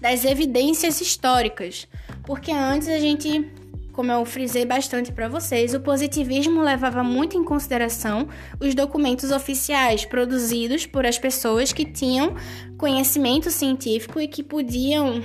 das 0.00 0.24
evidências 0.24 0.98
históricas, 0.98 1.86
porque 2.22 2.50
antes 2.50 2.88
a 2.88 2.98
gente 2.98 3.52
como 3.92 4.10
eu 4.12 4.24
frisei 4.24 4.64
bastante 4.64 5.12
para 5.12 5.28
vocês, 5.28 5.74
o 5.74 5.80
positivismo 5.80 6.62
levava 6.62 7.02
muito 7.02 7.36
em 7.36 7.44
consideração 7.44 8.28
os 8.58 8.74
documentos 8.74 9.30
oficiais 9.30 10.04
produzidos 10.04 10.86
por 10.86 11.04
as 11.06 11.18
pessoas 11.18 11.72
que 11.72 11.84
tinham 11.84 12.34
conhecimento 12.78 13.50
científico 13.50 14.20
e 14.20 14.28
que 14.28 14.42
podiam, 14.42 15.22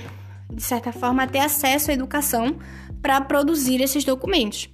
de 0.52 0.62
certa 0.62 0.92
forma, 0.92 1.26
ter 1.26 1.40
acesso 1.40 1.90
à 1.90 1.94
educação 1.94 2.56
para 3.00 3.20
produzir 3.20 3.80
esses 3.80 4.04
documentos. 4.04 4.68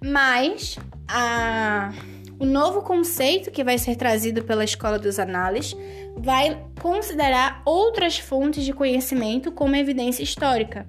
Mas 0.00 0.78
a 1.08 1.92
o 2.40 2.46
novo 2.46 2.82
conceito 2.82 3.50
que 3.50 3.64
vai 3.64 3.78
ser 3.78 3.96
trazido 3.96 4.44
pela 4.44 4.62
Escola 4.62 4.96
dos 4.98 5.18
Análises 5.18 5.76
vai 6.16 6.62
considerar 6.80 7.62
outras 7.64 8.16
fontes 8.18 8.64
de 8.64 8.72
conhecimento 8.72 9.50
como 9.50 9.74
evidência 9.74 10.22
histórica, 10.22 10.86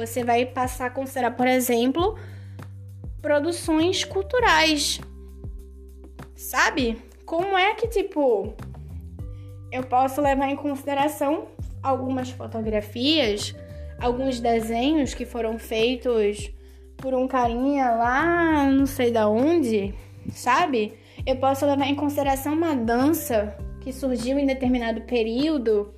você 0.00 0.24
vai 0.24 0.46
passar 0.46 0.86
a 0.86 0.90
considerar, 0.90 1.32
por 1.32 1.46
exemplo, 1.46 2.18
produções 3.20 4.04
culturais. 4.04 5.00
Sabe? 6.34 6.98
Como 7.24 7.56
é 7.56 7.74
que, 7.74 7.86
tipo, 7.86 8.54
eu 9.70 9.84
posso 9.84 10.20
levar 10.20 10.48
em 10.48 10.56
consideração 10.56 11.48
algumas 11.82 12.30
fotografias, 12.30 13.54
alguns 14.00 14.40
desenhos 14.40 15.14
que 15.14 15.24
foram 15.24 15.58
feitos 15.58 16.50
por 16.96 17.14
um 17.14 17.28
carinha 17.28 17.90
lá, 17.92 18.66
não 18.66 18.86
sei 18.86 19.10
da 19.10 19.28
onde, 19.28 19.94
sabe? 20.32 20.94
Eu 21.26 21.36
posso 21.36 21.64
levar 21.66 21.86
em 21.86 21.94
consideração 21.94 22.54
uma 22.54 22.74
dança 22.74 23.56
que 23.80 23.92
surgiu 23.92 24.38
em 24.38 24.46
determinado 24.46 25.02
período 25.02 25.94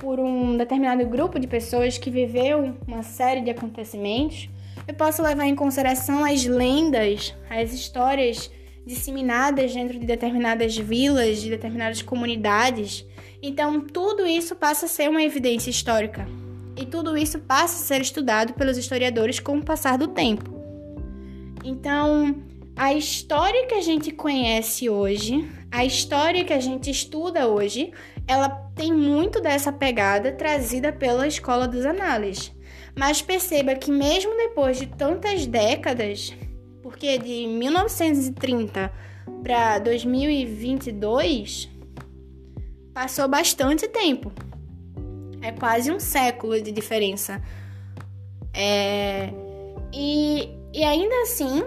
por 0.00 0.18
um 0.20 0.56
determinado 0.56 1.06
grupo 1.06 1.38
de 1.38 1.46
pessoas 1.46 1.98
que 1.98 2.10
viveu 2.10 2.74
uma 2.86 3.02
série 3.02 3.40
de 3.40 3.50
acontecimentos, 3.50 4.48
eu 4.86 4.94
posso 4.94 5.22
levar 5.22 5.46
em 5.46 5.54
consideração 5.54 6.24
as 6.24 6.44
lendas, 6.46 7.34
as 7.50 7.72
histórias 7.72 8.50
disseminadas 8.86 9.74
dentro 9.74 9.98
de 9.98 10.06
determinadas 10.06 10.76
vilas, 10.76 11.42
de 11.42 11.50
determinadas 11.50 12.00
comunidades. 12.00 13.04
Então, 13.42 13.80
tudo 13.80 14.26
isso 14.26 14.56
passa 14.56 14.86
a 14.86 14.88
ser 14.88 15.10
uma 15.10 15.22
evidência 15.22 15.70
histórica. 15.70 16.26
E 16.74 16.86
tudo 16.86 17.16
isso 17.16 17.38
passa 17.40 17.74
a 17.74 17.86
ser 17.86 18.00
estudado 18.00 18.54
pelos 18.54 18.78
historiadores 18.78 19.40
com 19.40 19.58
o 19.58 19.64
passar 19.64 19.98
do 19.98 20.08
tempo. 20.08 20.58
Então, 21.64 22.36
a 22.74 22.94
história 22.94 23.66
que 23.66 23.74
a 23.74 23.82
gente 23.82 24.10
conhece 24.10 24.88
hoje, 24.88 25.46
a 25.70 25.84
história 25.84 26.44
que 26.44 26.52
a 26.52 26.60
gente 26.60 26.90
estuda 26.90 27.46
hoje, 27.46 27.92
ela 28.28 28.50
tem 28.76 28.92
muito 28.92 29.40
dessa 29.40 29.72
pegada 29.72 30.30
trazida 30.30 30.92
pela 30.92 31.26
escola 31.26 31.66
dos 31.66 31.86
análises. 31.86 32.52
Mas 32.94 33.22
perceba 33.22 33.74
que 33.74 33.90
mesmo 33.90 34.36
depois 34.36 34.78
de 34.78 34.86
tantas 34.86 35.46
décadas, 35.46 36.36
porque 36.82 37.16
de 37.16 37.46
1930 37.46 38.92
para 39.42 39.78
2022 39.78 41.70
passou 42.92 43.26
bastante 43.26 43.88
tempo. 43.88 44.30
É 45.40 45.50
quase 45.50 45.90
um 45.90 45.98
século 45.98 46.60
de 46.60 46.70
diferença. 46.70 47.40
É... 48.52 49.30
E, 49.90 50.50
e 50.74 50.84
ainda 50.84 51.22
assim, 51.22 51.64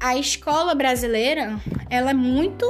a 0.00 0.16
escola 0.16 0.74
brasileira 0.74 1.60
ela 1.88 2.10
é 2.10 2.14
muito 2.14 2.66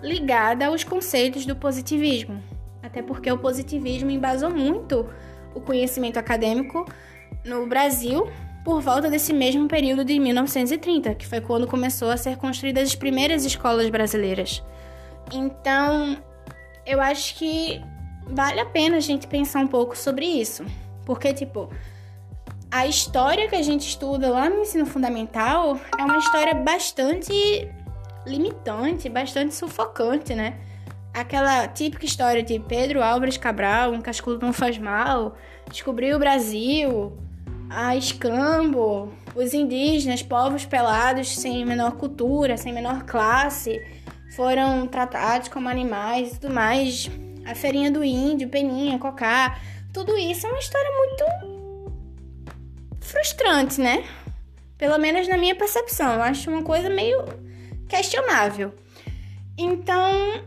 ligada 0.00 0.66
aos 0.66 0.84
conceitos 0.84 1.44
do 1.44 1.56
positivismo 1.56 2.40
até 2.82 3.02
porque 3.02 3.30
o 3.30 3.38
positivismo 3.38 4.10
embasou 4.10 4.50
muito 4.50 5.08
o 5.54 5.60
conhecimento 5.60 6.18
acadêmico 6.18 6.84
no 7.44 7.66
Brasil 7.66 8.28
por 8.64 8.80
volta 8.80 9.10
desse 9.10 9.32
mesmo 9.32 9.66
período 9.66 10.04
de 10.04 10.18
1930, 10.18 11.14
que 11.14 11.26
foi 11.26 11.40
quando 11.40 11.66
começou 11.66 12.10
a 12.10 12.16
ser 12.16 12.36
construídas 12.36 12.88
as 12.88 12.94
primeiras 12.94 13.44
escolas 13.44 13.88
brasileiras. 13.88 14.62
Então, 15.32 16.18
eu 16.84 17.00
acho 17.00 17.34
que 17.36 17.80
vale 18.26 18.60
a 18.60 18.66
pena 18.66 18.96
a 18.96 19.00
gente 19.00 19.26
pensar 19.26 19.60
um 19.60 19.66
pouco 19.66 19.96
sobre 19.96 20.26
isso, 20.26 20.64
porque 21.04 21.32
tipo, 21.32 21.70
a 22.70 22.86
história 22.86 23.48
que 23.48 23.56
a 23.56 23.62
gente 23.62 23.88
estuda 23.88 24.28
lá 24.28 24.50
no 24.50 24.60
ensino 24.60 24.84
fundamental 24.84 25.80
é 25.98 26.04
uma 26.04 26.18
história 26.18 26.54
bastante 26.54 27.32
limitante, 28.26 29.08
bastante 29.08 29.54
sufocante, 29.54 30.34
né? 30.34 30.58
Aquela 31.18 31.66
típica 31.66 32.06
história 32.06 32.44
de 32.44 32.60
Pedro 32.60 33.02
Álvares 33.02 33.36
Cabral, 33.36 33.92
um 33.92 34.00
cascudo 34.00 34.44
não 34.44 34.52
faz 34.52 34.78
mal, 34.78 35.36
descobriu 35.68 36.14
o 36.14 36.18
Brasil, 36.18 37.12
a 37.68 37.96
escambo, 37.96 39.12
os 39.34 39.52
indígenas, 39.52 40.22
povos 40.22 40.64
pelados 40.64 41.36
sem 41.36 41.66
menor 41.66 41.96
cultura, 41.96 42.56
sem 42.56 42.72
menor 42.72 43.02
classe, 43.02 43.84
foram 44.36 44.86
tratados 44.86 45.48
como 45.48 45.68
animais 45.68 46.28
e 46.34 46.38
tudo 46.38 46.54
mais. 46.54 47.10
A 47.44 47.54
feirinha 47.54 47.90
do 47.90 48.04
índio, 48.04 48.48
Peninha, 48.48 48.96
Cocá, 48.98 49.58
tudo 49.92 50.16
isso 50.16 50.46
é 50.46 50.50
uma 50.50 50.60
história 50.60 50.90
muito 50.96 51.24
frustrante, 53.00 53.80
né? 53.80 54.04
Pelo 54.76 54.96
menos 54.98 55.26
na 55.26 55.36
minha 55.36 55.56
percepção. 55.56 56.14
Eu 56.14 56.22
acho 56.22 56.48
uma 56.48 56.62
coisa 56.62 56.88
meio 56.88 57.24
questionável. 57.88 58.72
Então, 59.56 60.44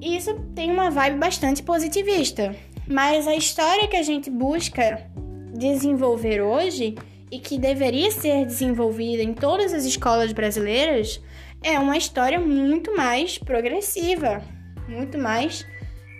isso 0.00 0.34
tem 0.54 0.70
uma 0.70 0.90
vibe 0.90 1.18
bastante 1.18 1.62
positivista. 1.62 2.54
Mas 2.86 3.26
a 3.26 3.34
história 3.34 3.86
que 3.88 3.96
a 3.96 4.02
gente 4.02 4.30
busca 4.30 5.06
desenvolver 5.52 6.40
hoje 6.40 6.94
e 7.30 7.38
que 7.38 7.58
deveria 7.58 8.10
ser 8.10 8.46
desenvolvida 8.46 9.22
em 9.22 9.34
todas 9.34 9.72
as 9.74 9.84
escolas 9.84 10.32
brasileiras 10.32 11.20
é 11.62 11.78
uma 11.78 11.96
história 11.96 12.40
muito 12.40 12.96
mais 12.96 13.36
progressiva, 13.36 14.42
muito 14.88 15.18
mais 15.18 15.66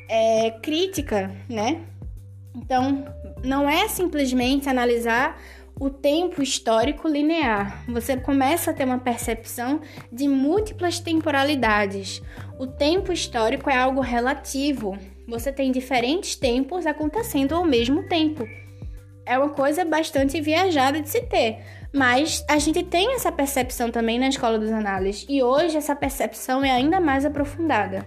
é, 0.09 0.51
crítica, 0.63 1.35
né? 1.49 1.81
Então, 2.55 3.05
não 3.45 3.69
é 3.69 3.89
simplesmente 3.89 4.69
analisar 4.69 5.41
o 5.81 5.89
tempo 5.89 6.43
histórico 6.43 7.09
linear. 7.09 7.85
Você 7.89 8.17
começa 8.17 8.71
a 8.71 8.75
ter 8.75 8.85
uma 8.85 8.99
percepção 8.99 9.81
de 10.13 10.27
múltiplas 10.27 10.99
temporalidades. 10.99 12.21
O 12.59 12.67
tempo 12.67 13.13
histórico 13.13 13.71
é 13.71 13.77
algo 13.77 14.01
relativo. 14.01 14.99
Você 15.27 15.53
tem 15.53 15.71
diferentes 15.71 16.35
tempos 16.35 16.87
acontecendo 16.87 17.55
ao 17.55 17.65
mesmo 17.65 18.03
tempo. 18.09 18.47
É 19.25 19.39
uma 19.39 19.51
coisa 19.51 19.85
bastante 19.85 20.41
viajada 20.41 21.03
de 21.03 21.09
se 21.09 21.21
ter, 21.21 21.59
mas 21.93 22.43
a 22.49 22.59
gente 22.59 22.83
tem 22.83 23.15
essa 23.15 23.31
percepção 23.31 23.91
também 23.91 24.19
na 24.19 24.29
escola 24.29 24.59
dos 24.59 24.73
análises 24.73 25.27
e 25.29 25.43
hoje 25.43 25.77
essa 25.77 25.95
percepção 25.95 26.65
é 26.65 26.71
ainda 26.71 26.99
mais 26.99 27.27
aprofundada. 27.27 28.07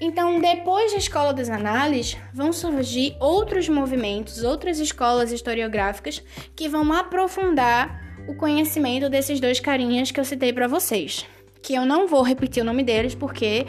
Então, 0.00 0.40
depois 0.40 0.92
da 0.92 0.98
escola 0.98 1.34
das 1.34 1.50
análises, 1.50 2.16
vão 2.32 2.52
surgir 2.52 3.16
outros 3.18 3.68
movimentos, 3.68 4.44
outras 4.44 4.78
escolas 4.78 5.32
historiográficas 5.32 6.22
que 6.54 6.68
vão 6.68 6.92
aprofundar 6.92 8.00
o 8.28 8.34
conhecimento 8.34 9.08
desses 9.08 9.40
dois 9.40 9.58
carinhas 9.58 10.10
que 10.10 10.20
eu 10.20 10.24
citei 10.24 10.52
para 10.52 10.68
vocês. 10.68 11.26
Que 11.60 11.74
eu 11.74 11.84
não 11.84 12.06
vou 12.06 12.22
repetir 12.22 12.62
o 12.62 12.66
nome 12.66 12.84
deles 12.84 13.14
porque 13.14 13.66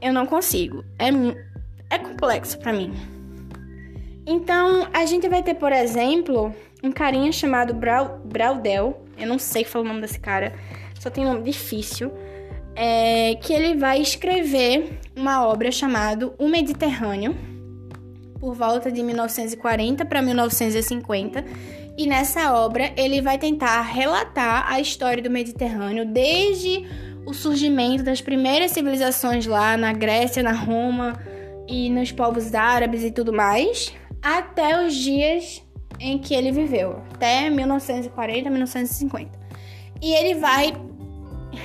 eu 0.00 0.14
não 0.14 0.24
consigo. 0.24 0.82
É, 0.98 1.08
é 1.94 1.98
complexo 1.98 2.58
para 2.58 2.72
mim. 2.72 2.92
Então, 4.26 4.88
a 4.94 5.04
gente 5.04 5.28
vai 5.28 5.42
ter, 5.42 5.54
por 5.54 5.72
exemplo, 5.72 6.54
um 6.82 6.90
carinha 6.90 7.30
chamado 7.32 7.74
Braudel. 7.74 9.04
Eu 9.18 9.26
não 9.26 9.38
sei 9.38 9.62
falar 9.64 9.84
o 9.84 9.88
nome 9.88 10.00
desse 10.00 10.18
cara, 10.18 10.54
só 10.98 11.10
tem 11.10 11.24
nome 11.24 11.42
difícil 11.42 12.10
é, 12.74 13.34
que 13.36 13.52
ele 13.52 13.76
vai 13.76 14.00
escrever 14.00 14.98
uma 15.16 15.46
obra 15.46 15.70
chamada 15.70 16.32
O 16.38 16.48
Mediterrâneo, 16.48 17.36
por 18.40 18.54
volta 18.54 18.90
de 18.90 19.02
1940 19.02 20.04
para 20.04 20.20
1950. 20.20 21.44
E 21.96 22.06
nessa 22.06 22.54
obra 22.54 22.92
ele 22.96 23.20
vai 23.20 23.38
tentar 23.38 23.82
relatar 23.82 24.70
a 24.72 24.80
história 24.80 25.22
do 25.22 25.30
Mediterrâneo 25.30 26.06
desde 26.06 26.84
o 27.26 27.32
surgimento 27.32 28.02
das 28.02 28.20
primeiras 28.20 28.72
civilizações 28.72 29.46
lá 29.46 29.76
na 29.76 29.92
Grécia, 29.92 30.42
na 30.42 30.52
Roma 30.52 31.20
e 31.68 31.88
nos 31.90 32.10
povos 32.10 32.54
árabes 32.54 33.04
e 33.04 33.10
tudo 33.10 33.32
mais, 33.32 33.92
até 34.20 34.84
os 34.84 34.94
dias 34.94 35.62
em 36.00 36.18
que 36.18 36.34
ele 36.34 36.50
viveu, 36.50 37.02
até 37.14 37.48
1940, 37.48 38.50
1950. 38.50 39.38
E 40.00 40.12
ele 40.14 40.34
vai 40.34 40.72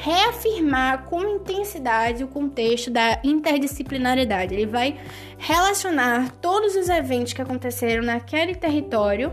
reafirmar 0.01 1.03
com 1.05 1.21
intensidade 1.21 2.23
o 2.23 2.27
contexto 2.27 2.91
da 2.91 3.19
interdisciplinaridade. 3.23 4.53
Ele 4.53 4.65
vai 4.65 4.99
relacionar 5.37 6.31
todos 6.41 6.75
os 6.75 6.89
eventos 6.89 7.33
que 7.33 7.41
aconteceram 7.41 8.03
naquele 8.03 8.55
território 8.55 9.31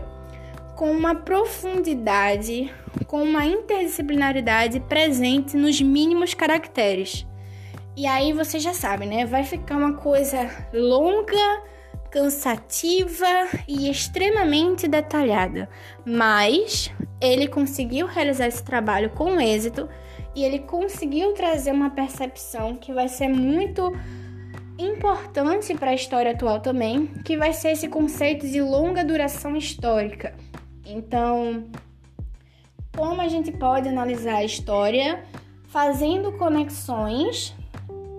com 0.75 0.91
uma 0.91 1.15
profundidade, 1.15 2.73
com 3.07 3.23
uma 3.23 3.45
interdisciplinaridade 3.45 4.79
presente 4.81 5.55
nos 5.55 5.81
mínimos 5.81 6.33
caracteres. 6.33 7.25
E 7.95 8.05
aí 8.05 8.33
você 8.33 8.59
já 8.59 8.73
sabe, 8.73 9.05
né? 9.05 9.25
Vai 9.25 9.43
ficar 9.43 9.77
uma 9.77 9.93
coisa 9.93 10.49
longa, 10.73 11.63
cansativa 12.11 13.47
e 13.67 13.89
extremamente 13.89 14.85
detalhada. 14.85 15.69
Mas 16.05 16.91
ele 17.21 17.47
conseguiu 17.47 18.05
realizar 18.05 18.47
esse 18.47 18.63
trabalho 18.63 19.11
com 19.11 19.39
êxito 19.39 19.87
e 20.35 20.43
ele 20.43 20.59
conseguiu 20.59 21.33
trazer 21.33 21.71
uma 21.71 21.89
percepção 21.89 22.75
que 22.75 22.91
vai 22.91 23.07
ser 23.07 23.29
muito 23.29 23.91
importante 24.77 25.73
para 25.73 25.91
a 25.91 25.95
história 25.95 26.31
atual 26.31 26.59
também, 26.59 27.07
que 27.23 27.37
vai 27.37 27.53
ser 27.53 27.69
esse 27.69 27.87
conceito 27.87 28.45
de 28.47 28.61
longa 28.61 29.03
duração 29.03 29.55
histórica. 29.55 30.35
Então, 30.85 31.65
como 32.95 33.21
a 33.21 33.27
gente 33.27 33.51
pode 33.51 33.87
analisar 33.87 34.37
a 34.37 34.43
história 34.43 35.23
fazendo 35.67 36.33
conexões 36.33 37.55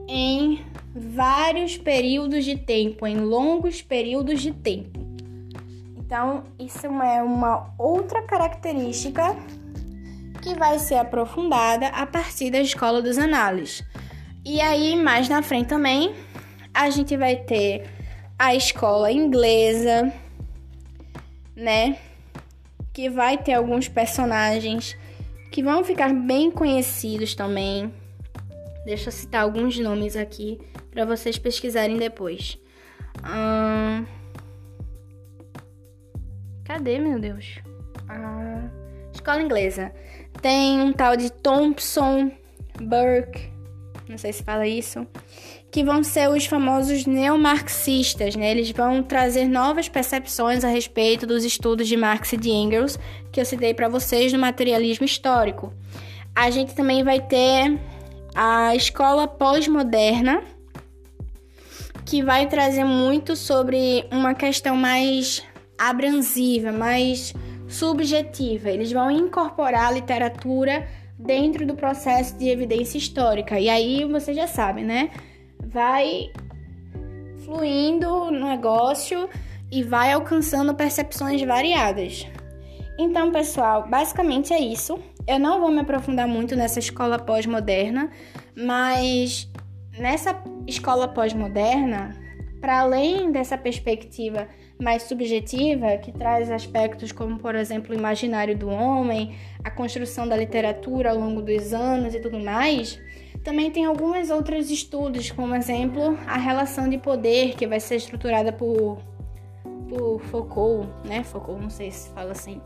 em 0.09 0.65
vários 0.95 1.77
períodos 1.77 2.45
de 2.45 2.57
tempo, 2.57 3.07
em 3.07 3.17
longos 3.17 3.83
períodos 3.83 4.41
de 4.41 4.53
tempo. 4.53 5.01
Então, 5.97 6.45
isso 6.59 6.87
é 6.87 7.23
uma 7.23 7.75
outra 7.79 8.23
característica 8.23 9.37
que 10.47 10.55
vai 10.55 10.79
ser 10.79 10.95
aprofundada 10.95 11.89
a 11.89 12.07
partir 12.07 12.53
da 12.53 12.61
escola 12.61 13.03
dos 13.03 13.19
análises. 13.19 13.83
E 14.45 14.61
aí, 14.61 14.95
mais 14.95 15.29
na 15.29 15.43
frente 15.43 15.67
também, 15.67 16.15
a 16.73 16.89
gente 16.89 17.17
vai 17.17 17.35
ter 17.35 17.91
a 18.39 18.55
escola 18.55 19.11
inglesa, 19.11 20.13
né? 21.57 21.99
Que 22.93 23.11
vai 23.11 23.37
ter 23.37 23.55
alguns 23.55 23.89
personagens 23.89 24.97
que 25.51 25.65
vão 25.65 25.83
ficar 25.83 26.15
bem 26.15 26.49
conhecidos 26.49 27.35
também. 27.35 27.93
Deixa 28.85 29.09
eu 29.09 29.13
citar 29.13 29.43
alguns 29.43 29.77
nomes 29.81 30.15
aqui 30.15 30.61
para 30.93 31.05
vocês 31.05 31.37
pesquisarem 31.37 31.97
depois. 31.97 32.57
Hum... 33.19 34.07
Cadê, 36.63 37.01
meu 37.01 37.19
Deus? 37.19 37.59
Ah, 38.09 38.69
escola 39.13 39.43
inglesa. 39.43 39.93
Tem 40.41 40.81
um 40.81 40.93
tal 40.93 41.17
de 41.17 41.31
Thompson, 41.31 42.31
Burke, 42.81 43.51
não 44.09 44.19
sei 44.19 44.33
se 44.33 44.43
fala 44.43 44.67
isso, 44.67 45.07
que 45.71 45.83
vão 45.83 46.03
ser 46.03 46.29
os 46.31 46.47
famosos 46.47 47.07
neomarxistas, 47.07 48.37
né? 48.37 48.51
Eles 48.51 48.71
vão 48.71 49.03
trazer 49.03 49.49
novas 49.49 49.89
percepções 49.89 50.65
a 50.65 50.69
respeito 50.69 51.27
dos 51.27 51.45
estudos 51.45 51.89
de 51.89 51.97
Marx 51.97 52.33
e 52.33 52.37
de 52.37 52.51
Engels, 52.51 52.99
que 53.33 53.41
eu 53.41 53.45
citei 53.45 53.75
para 53.75 53.89
vocês 53.89 54.33
no 54.33 54.39
materialismo 54.39 55.05
histórico. 55.05 55.73
A 56.35 56.51
gente 56.51 56.75
também 56.75 57.03
vai 57.03 57.21
ter 57.21 57.79
a 58.35 58.77
escola 58.77 59.27
pós-moderna, 59.27 60.43
que 62.05 62.23
vai 62.23 62.47
trazer 62.47 62.85
muito 62.85 63.35
sobre 63.35 64.07
uma 64.13 64.35
questão 64.35 64.77
mais 64.77 65.43
abransiva, 65.77 66.71
mais 66.71 67.35
subjetiva. 67.69 68.71
Eles 68.71 68.93
vão 68.93 69.11
incorporar 69.11 69.87
a 69.89 69.91
literatura 69.91 70.87
dentro 71.19 71.67
do 71.67 71.75
processo 71.75 72.37
de 72.37 72.49
evidência 72.49 72.99
histórica. 72.99 73.59
E 73.59 73.69
aí 73.69 74.05
você 74.05 74.35
já 74.35 74.47
sabe, 74.47 74.83
né? 74.83 75.11
Vai 75.65 76.31
fluindo 77.45 78.09
o 78.09 78.31
negócio 78.31 79.29
e 79.71 79.83
vai 79.83 80.13
alcançando 80.13 80.75
percepções 80.75 81.43
variadas. 81.43 82.27
Então, 82.99 83.31
pessoal, 83.31 83.87
basicamente 83.89 84.53
é 84.53 84.59
isso. 84.61 84.99
Eu 85.27 85.39
não 85.39 85.61
vou 85.61 85.71
me 85.71 85.81
aprofundar 85.81 86.27
muito 86.27 86.55
nessa 86.55 86.79
escola 86.79 87.19
pós-moderna, 87.19 88.11
mas 88.57 89.51
nessa 89.99 90.41
escola 90.67 91.09
pós-moderna, 91.09 92.11
para 92.67 92.81
além 92.81 93.31
dessa 93.31 93.57
perspectiva 93.57 94.49
mais 94.77 95.05
subjetiva, 95.05 95.99
que 95.99 96.11
traz 96.11 96.51
aspectos 96.51 97.13
como, 97.13 97.39
por 97.39 97.55
exemplo, 97.55 97.95
o 97.95 97.97
imaginário 97.97 98.59
do 98.59 98.69
homem, 98.69 99.37
a 99.63 99.71
construção 99.71 100.27
da 100.27 100.37
literatura 100.37 101.11
ao 101.11 101.17
longo 101.17 101.41
dos 101.41 101.73
anos 101.73 102.13
e 102.13 102.19
tudo 102.19 102.41
mais, 102.41 103.01
também 103.45 103.71
tem 103.71 103.85
alguns 103.85 104.31
outros 104.31 104.69
estudos, 104.69 105.31
como 105.31 105.55
exemplo, 105.55 106.19
a 106.27 106.37
relação 106.37 106.89
de 106.89 106.99
poder, 106.99 107.55
que 107.55 107.69
vai 107.69 107.79
ser 107.79 107.97
estruturada 107.97 108.53
por 108.53 108.99
por 109.89 110.21
Foucault, 110.23 110.89
né? 111.05 111.23
Foucault, 111.23 111.63
não 111.63 111.71
sei 111.71 111.93
se 111.93 112.11
fala 112.11 112.33
assim. 112.33 112.61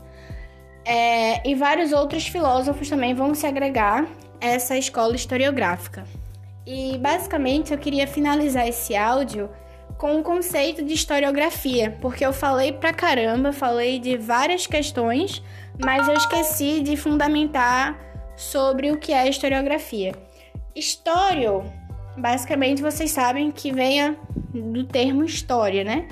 É, 0.83 1.47
e 1.47 1.53
vários 1.53 1.91
outros 1.91 2.25
filósofos 2.27 2.89
também 2.89 3.13
vão 3.13 3.35
se 3.35 3.45
agregar 3.45 4.07
a 4.41 4.47
essa 4.47 4.75
escola 4.75 5.15
historiográfica. 5.15 6.05
E 6.65 6.97
basicamente 6.97 7.71
eu 7.71 7.77
queria 7.77 8.07
finalizar 8.07 8.67
esse 8.67 8.95
áudio 8.95 9.47
com 10.01 10.19
o 10.19 10.23
conceito 10.23 10.83
de 10.83 10.95
historiografia, 10.95 11.95
porque 12.01 12.25
eu 12.25 12.33
falei 12.33 12.73
pra 12.73 12.91
caramba, 12.91 13.53
falei 13.53 13.99
de 13.99 14.17
várias 14.17 14.65
questões, 14.65 15.43
mas 15.79 16.07
eu 16.07 16.15
esqueci 16.15 16.81
de 16.81 16.97
fundamentar 16.97 17.99
sobre 18.35 18.89
o 18.89 18.97
que 18.97 19.13
é 19.13 19.29
historiografia. 19.29 20.15
História, 20.75 21.51
basicamente 22.17 22.81
vocês 22.81 23.11
sabem 23.11 23.51
que 23.51 23.71
vem 23.71 24.17
do 24.51 24.83
termo 24.85 25.23
história, 25.23 25.83
né? 25.83 26.07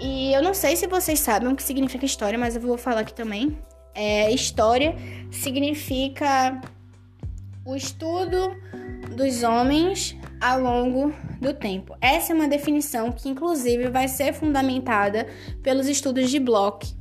E 0.00 0.32
eu 0.32 0.40
não 0.40 0.54
sei 0.54 0.76
se 0.76 0.86
vocês 0.86 1.18
sabem 1.18 1.48
o 1.48 1.56
que 1.56 1.62
significa 1.64 2.06
história, 2.06 2.38
mas 2.38 2.54
eu 2.54 2.62
vou 2.62 2.78
falar 2.78 3.00
aqui 3.00 3.14
também. 3.14 3.58
É, 3.96 4.30
história 4.30 4.94
significa 5.32 6.60
o 7.66 7.74
estudo 7.74 8.54
dos 9.16 9.42
homens 9.42 10.16
ao 10.40 10.60
longo 10.60 11.12
do 11.44 11.54
tempo. 11.54 11.94
Essa 12.00 12.32
é 12.32 12.34
uma 12.34 12.48
definição 12.48 13.12
que, 13.12 13.28
inclusive, 13.28 13.88
vai 13.88 14.08
ser 14.08 14.32
fundamentada 14.32 15.26
pelos 15.62 15.86
estudos 15.86 16.30
de 16.30 16.40
Bloch 16.40 16.94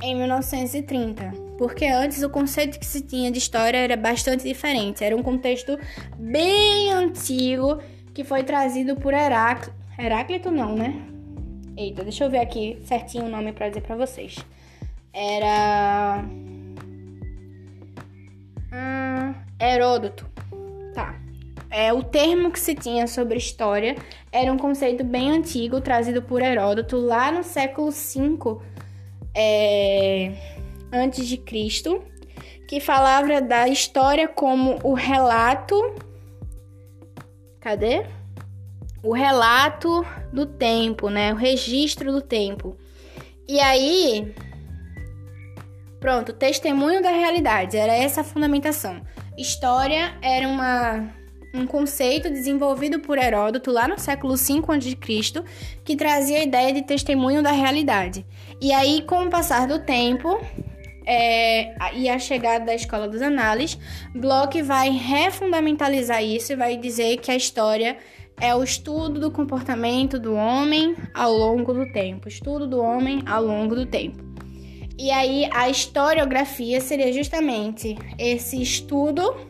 em 0.00 0.14
1930, 0.14 1.32
porque 1.58 1.84
antes 1.84 2.22
o 2.22 2.30
conceito 2.30 2.78
que 2.78 2.86
se 2.86 3.00
tinha 3.00 3.30
de 3.30 3.38
história 3.38 3.76
era 3.76 3.96
bastante 3.96 4.44
diferente. 4.44 5.02
Era 5.02 5.16
um 5.16 5.22
contexto 5.22 5.76
bem 6.16 6.92
antigo 6.92 7.78
que 8.14 8.22
foi 8.22 8.44
trazido 8.44 8.94
por 8.96 9.12
Heráclito. 9.12 9.76
Heráclito 9.98 10.50
não, 10.50 10.76
né? 10.76 10.94
Eita, 11.76 12.04
deixa 12.04 12.24
eu 12.24 12.30
ver 12.30 12.38
aqui 12.38 12.78
certinho 12.84 13.24
o 13.24 13.28
nome 13.28 13.52
para 13.52 13.68
dizer 13.68 13.80
para 13.80 13.96
vocês. 13.96 14.36
Era 15.12 16.24
hum, 18.72 19.34
Heródoto. 19.60 20.28
Tá. 20.94 21.27
É, 21.70 21.92
o 21.92 22.02
termo 22.02 22.50
que 22.50 22.58
se 22.58 22.74
tinha 22.74 23.06
sobre 23.06 23.36
história 23.36 23.94
era 24.32 24.52
um 24.52 24.56
conceito 24.56 25.04
bem 25.04 25.30
antigo, 25.30 25.80
trazido 25.80 26.22
por 26.22 26.40
Heródoto 26.40 26.96
lá 26.96 27.30
no 27.30 27.42
século 27.42 27.90
V 27.90 28.58
é, 29.34 30.32
antes 30.92 31.28
de 31.28 31.36
Cristo, 31.36 32.02
que 32.66 32.80
falava 32.80 33.40
da 33.40 33.68
história 33.68 34.26
como 34.26 34.78
o 34.82 34.94
relato. 34.94 35.94
Cadê? 37.60 38.06
O 39.02 39.12
relato 39.12 40.04
do 40.32 40.46
tempo, 40.46 41.08
né? 41.10 41.32
O 41.32 41.36
registro 41.36 42.10
do 42.10 42.20
tempo. 42.20 42.76
E 43.46 43.60
aí, 43.60 44.34
pronto, 46.00 46.32
testemunho 46.32 47.02
da 47.02 47.10
realidade, 47.10 47.76
era 47.76 47.94
essa 47.94 48.22
a 48.22 48.24
fundamentação. 48.24 49.00
História 49.36 50.18
era 50.20 50.48
uma 50.48 51.17
um 51.54 51.66
conceito 51.66 52.30
desenvolvido 52.30 53.00
por 53.00 53.18
Heródoto 53.18 53.70
lá 53.70 53.88
no 53.88 53.98
século 53.98 54.36
V 54.36 54.62
a.C., 54.68 55.42
que 55.84 55.96
trazia 55.96 56.38
a 56.38 56.42
ideia 56.42 56.72
de 56.72 56.82
testemunho 56.82 57.42
da 57.42 57.52
realidade. 57.52 58.26
E 58.60 58.72
aí, 58.72 59.02
com 59.02 59.24
o 59.24 59.30
passar 59.30 59.66
do 59.66 59.78
tempo 59.78 60.40
é, 61.06 61.74
e 61.94 62.08
a 62.08 62.18
chegada 62.18 62.66
da 62.66 62.74
escola 62.74 63.08
dos 63.08 63.22
análises, 63.22 63.78
Bloch 64.14 64.60
vai 64.62 64.90
refundamentalizar 64.90 66.22
isso 66.22 66.52
e 66.52 66.56
vai 66.56 66.76
dizer 66.76 67.16
que 67.18 67.30
a 67.30 67.36
história 67.36 67.96
é 68.40 68.54
o 68.54 68.62
estudo 68.62 69.18
do 69.18 69.30
comportamento 69.30 70.18
do 70.18 70.34
homem 70.34 70.94
ao 71.14 71.32
longo 71.32 71.72
do 71.72 71.90
tempo. 71.92 72.28
Estudo 72.28 72.66
do 72.66 72.78
homem 72.78 73.22
ao 73.26 73.42
longo 73.42 73.74
do 73.74 73.86
tempo. 73.86 74.28
E 74.98 75.10
aí, 75.10 75.48
a 75.52 75.68
historiografia 75.68 76.80
seria 76.80 77.12
justamente 77.12 77.96
esse 78.18 78.60
estudo 78.60 79.47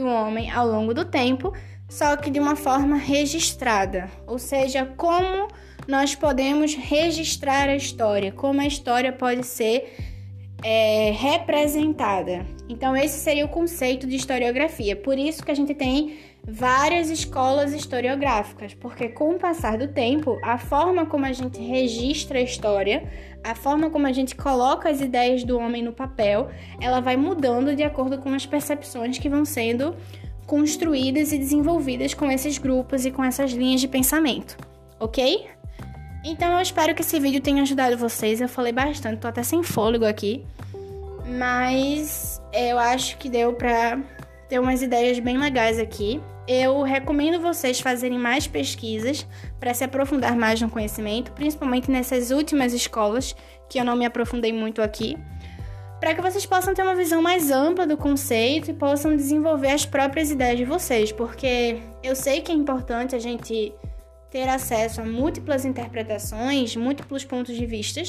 do 0.00 0.08
homem 0.08 0.50
ao 0.50 0.66
longo 0.66 0.94
do 0.94 1.04
tempo, 1.04 1.52
só 1.88 2.16
que 2.16 2.30
de 2.30 2.40
uma 2.40 2.56
forma 2.56 2.96
registrada, 2.96 4.10
ou 4.26 4.38
seja, 4.38 4.86
como 4.96 5.48
nós 5.86 6.14
podemos 6.14 6.74
registrar 6.74 7.68
a 7.68 7.76
história, 7.76 8.32
como 8.32 8.60
a 8.60 8.66
história 8.66 9.12
pode 9.12 9.44
ser 9.44 9.96
é, 10.62 11.10
representada. 11.10 12.46
Então, 12.68 12.96
esse 12.96 13.18
seria 13.18 13.44
o 13.44 13.48
conceito 13.48 14.06
de 14.06 14.16
historiografia. 14.16 14.94
Por 14.94 15.18
isso 15.18 15.42
que 15.42 15.50
a 15.50 15.54
gente 15.54 15.74
tem 15.74 16.18
várias 16.46 17.10
escolas 17.10 17.72
historiográficas, 17.72 18.74
porque 18.74 19.08
com 19.08 19.34
o 19.34 19.38
passar 19.38 19.78
do 19.78 19.88
tempo, 19.88 20.38
a 20.42 20.58
forma 20.58 21.06
como 21.06 21.26
a 21.26 21.32
gente 21.32 21.60
registra 21.60 22.38
a 22.38 22.42
história, 22.42 23.08
a 23.44 23.54
forma 23.54 23.90
como 23.90 24.06
a 24.06 24.12
gente 24.12 24.34
coloca 24.34 24.88
as 24.88 25.00
ideias 25.00 25.44
do 25.44 25.58
homem 25.58 25.82
no 25.82 25.92
papel, 25.92 26.50
ela 26.80 27.00
vai 27.00 27.16
mudando 27.16 27.74
de 27.74 27.82
acordo 27.82 28.18
com 28.18 28.32
as 28.34 28.46
percepções 28.46 29.18
que 29.18 29.28
vão 29.28 29.44
sendo 29.44 29.94
construídas 30.46 31.32
e 31.32 31.38
desenvolvidas 31.38 32.12
com 32.14 32.30
esses 32.30 32.58
grupos 32.58 33.06
e 33.06 33.10
com 33.10 33.22
essas 33.22 33.52
linhas 33.52 33.80
de 33.80 33.88
pensamento, 33.88 34.56
ok? 34.98 35.48
Então 36.24 36.52
eu 36.54 36.60
espero 36.60 36.94
que 36.94 37.02
esse 37.02 37.18
vídeo 37.18 37.40
tenha 37.40 37.62
ajudado 37.62 37.96
vocês. 37.96 38.40
Eu 38.40 38.48
falei 38.48 38.72
bastante, 38.72 39.20
tô 39.20 39.28
até 39.28 39.42
sem 39.42 39.62
fôlego 39.62 40.04
aqui, 40.04 40.44
mas 41.38 42.42
eu 42.52 42.78
acho 42.78 43.16
que 43.16 43.28
deu 43.28 43.52
pra 43.52 43.98
ter 44.50 44.58
umas 44.58 44.82
ideias 44.82 45.20
bem 45.20 45.38
legais 45.38 45.78
aqui. 45.78 46.20
Eu 46.46 46.82
recomendo 46.82 47.40
vocês 47.40 47.80
fazerem 47.80 48.18
mais 48.18 48.48
pesquisas 48.48 49.24
para 49.60 49.72
se 49.72 49.84
aprofundar 49.84 50.36
mais 50.36 50.60
no 50.60 50.68
conhecimento, 50.68 51.30
principalmente 51.30 51.88
nessas 51.88 52.32
últimas 52.32 52.74
escolas, 52.74 53.36
que 53.68 53.78
eu 53.78 53.84
não 53.84 53.94
me 53.94 54.04
aprofundei 54.04 54.52
muito 54.52 54.82
aqui, 54.82 55.16
para 56.00 56.16
que 56.16 56.20
vocês 56.20 56.44
possam 56.44 56.74
ter 56.74 56.82
uma 56.82 56.96
visão 56.96 57.22
mais 57.22 57.52
ampla 57.52 57.86
do 57.86 57.96
conceito 57.96 58.72
e 58.72 58.74
possam 58.74 59.14
desenvolver 59.14 59.70
as 59.70 59.86
próprias 59.86 60.32
ideias 60.32 60.58
de 60.58 60.64
vocês, 60.64 61.12
porque 61.12 61.78
eu 62.02 62.16
sei 62.16 62.40
que 62.40 62.50
é 62.50 62.54
importante 62.54 63.14
a 63.14 63.20
gente 63.20 63.72
ter 64.30 64.48
acesso 64.48 65.00
a 65.00 65.04
múltiplas 65.04 65.64
interpretações, 65.64 66.76
múltiplos 66.76 67.24
pontos 67.24 67.56
de 67.56 67.66
vista, 67.66 68.00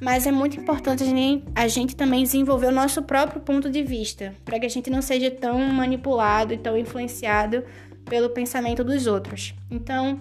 mas 0.00 0.26
é 0.26 0.32
muito 0.32 0.58
importante 0.58 1.04
a 1.04 1.06
gente, 1.06 1.44
a 1.54 1.68
gente 1.68 1.94
também 1.94 2.24
desenvolver 2.24 2.66
o 2.66 2.72
nosso 2.72 3.02
próprio 3.02 3.40
ponto 3.40 3.70
de 3.70 3.82
vista, 3.82 4.34
para 4.44 4.58
que 4.58 4.66
a 4.66 4.70
gente 4.70 4.90
não 4.90 5.00
seja 5.00 5.30
tão 5.30 5.58
manipulado 5.68 6.52
e 6.52 6.58
tão 6.58 6.76
influenciado 6.76 7.62
pelo 8.04 8.30
pensamento 8.30 8.82
dos 8.82 9.06
outros. 9.06 9.54
Então, 9.70 10.20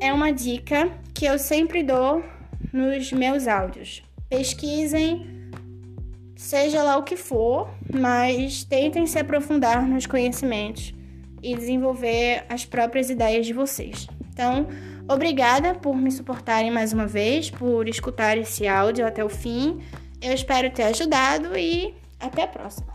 é 0.00 0.12
uma 0.12 0.30
dica 0.30 0.90
que 1.14 1.24
eu 1.24 1.38
sempre 1.38 1.82
dou 1.82 2.22
nos 2.72 3.10
meus 3.12 3.48
áudios. 3.48 4.02
Pesquisem, 4.28 5.26
seja 6.36 6.82
lá 6.82 6.98
o 6.98 7.04
que 7.04 7.16
for, 7.16 7.70
mas 7.90 8.64
tentem 8.64 9.06
se 9.06 9.18
aprofundar 9.18 9.86
nos 9.86 10.06
conhecimentos 10.06 10.92
e 11.42 11.54
desenvolver 11.54 12.44
as 12.48 12.64
próprias 12.64 13.08
ideias 13.08 13.46
de 13.46 13.52
vocês. 13.52 14.06
Então, 14.34 14.66
obrigada 15.08 15.76
por 15.76 15.96
me 15.96 16.10
suportarem 16.10 16.68
mais 16.68 16.92
uma 16.92 17.06
vez, 17.06 17.50
por 17.50 17.88
escutar 17.88 18.36
esse 18.36 18.66
áudio 18.66 19.06
até 19.06 19.24
o 19.24 19.28
fim. 19.28 19.80
Eu 20.20 20.32
espero 20.32 20.70
ter 20.72 20.82
ajudado 20.82 21.56
e 21.56 21.94
até 22.18 22.42
a 22.42 22.48
próxima. 22.48 22.93